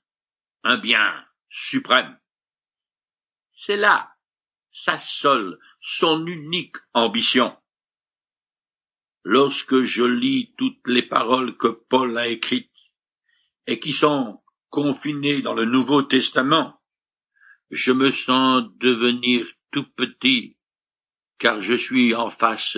un 0.62 0.78
bien 0.78 1.24
suprême. 1.48 2.18
C'est 3.52 3.76
là 3.76 4.13
sa 4.74 4.98
seule, 4.98 5.58
son 5.80 6.26
unique 6.26 6.76
ambition. 6.92 7.56
Lorsque 9.22 9.82
je 9.82 10.02
lis 10.02 10.52
toutes 10.58 10.86
les 10.86 11.02
paroles 11.02 11.56
que 11.56 11.68
Paul 11.68 12.18
a 12.18 12.26
écrites 12.26 12.68
et 13.68 13.78
qui 13.78 13.92
sont 13.92 14.42
confinées 14.70 15.42
dans 15.42 15.54
le 15.54 15.64
Nouveau 15.64 16.02
Testament, 16.02 16.78
je 17.70 17.92
me 17.92 18.10
sens 18.10 18.64
devenir 18.78 19.46
tout 19.70 19.86
petit, 19.96 20.58
car 21.38 21.60
je 21.60 21.74
suis 21.74 22.14
en 22.14 22.30
face 22.30 22.76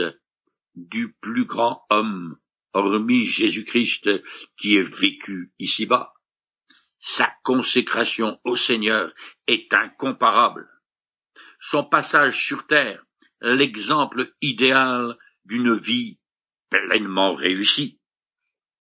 du 0.74 1.14
plus 1.14 1.46
grand 1.46 1.82
homme 1.88 2.38
hormis 2.74 3.24
Jésus-Christ 3.24 4.10
qui 4.58 4.76
est 4.76 4.82
vécu 4.82 5.50
ici-bas. 5.58 6.12
Sa 7.00 7.32
consécration 7.42 8.38
au 8.44 8.54
Seigneur 8.54 9.12
est 9.46 9.72
incomparable. 9.72 10.68
Son 11.60 11.84
passage 11.84 12.44
sur 12.44 12.66
terre, 12.66 13.02
l'exemple 13.40 14.32
idéal 14.40 15.16
d'une 15.44 15.76
vie 15.76 16.18
pleinement 16.70 17.34
réussie. 17.34 17.95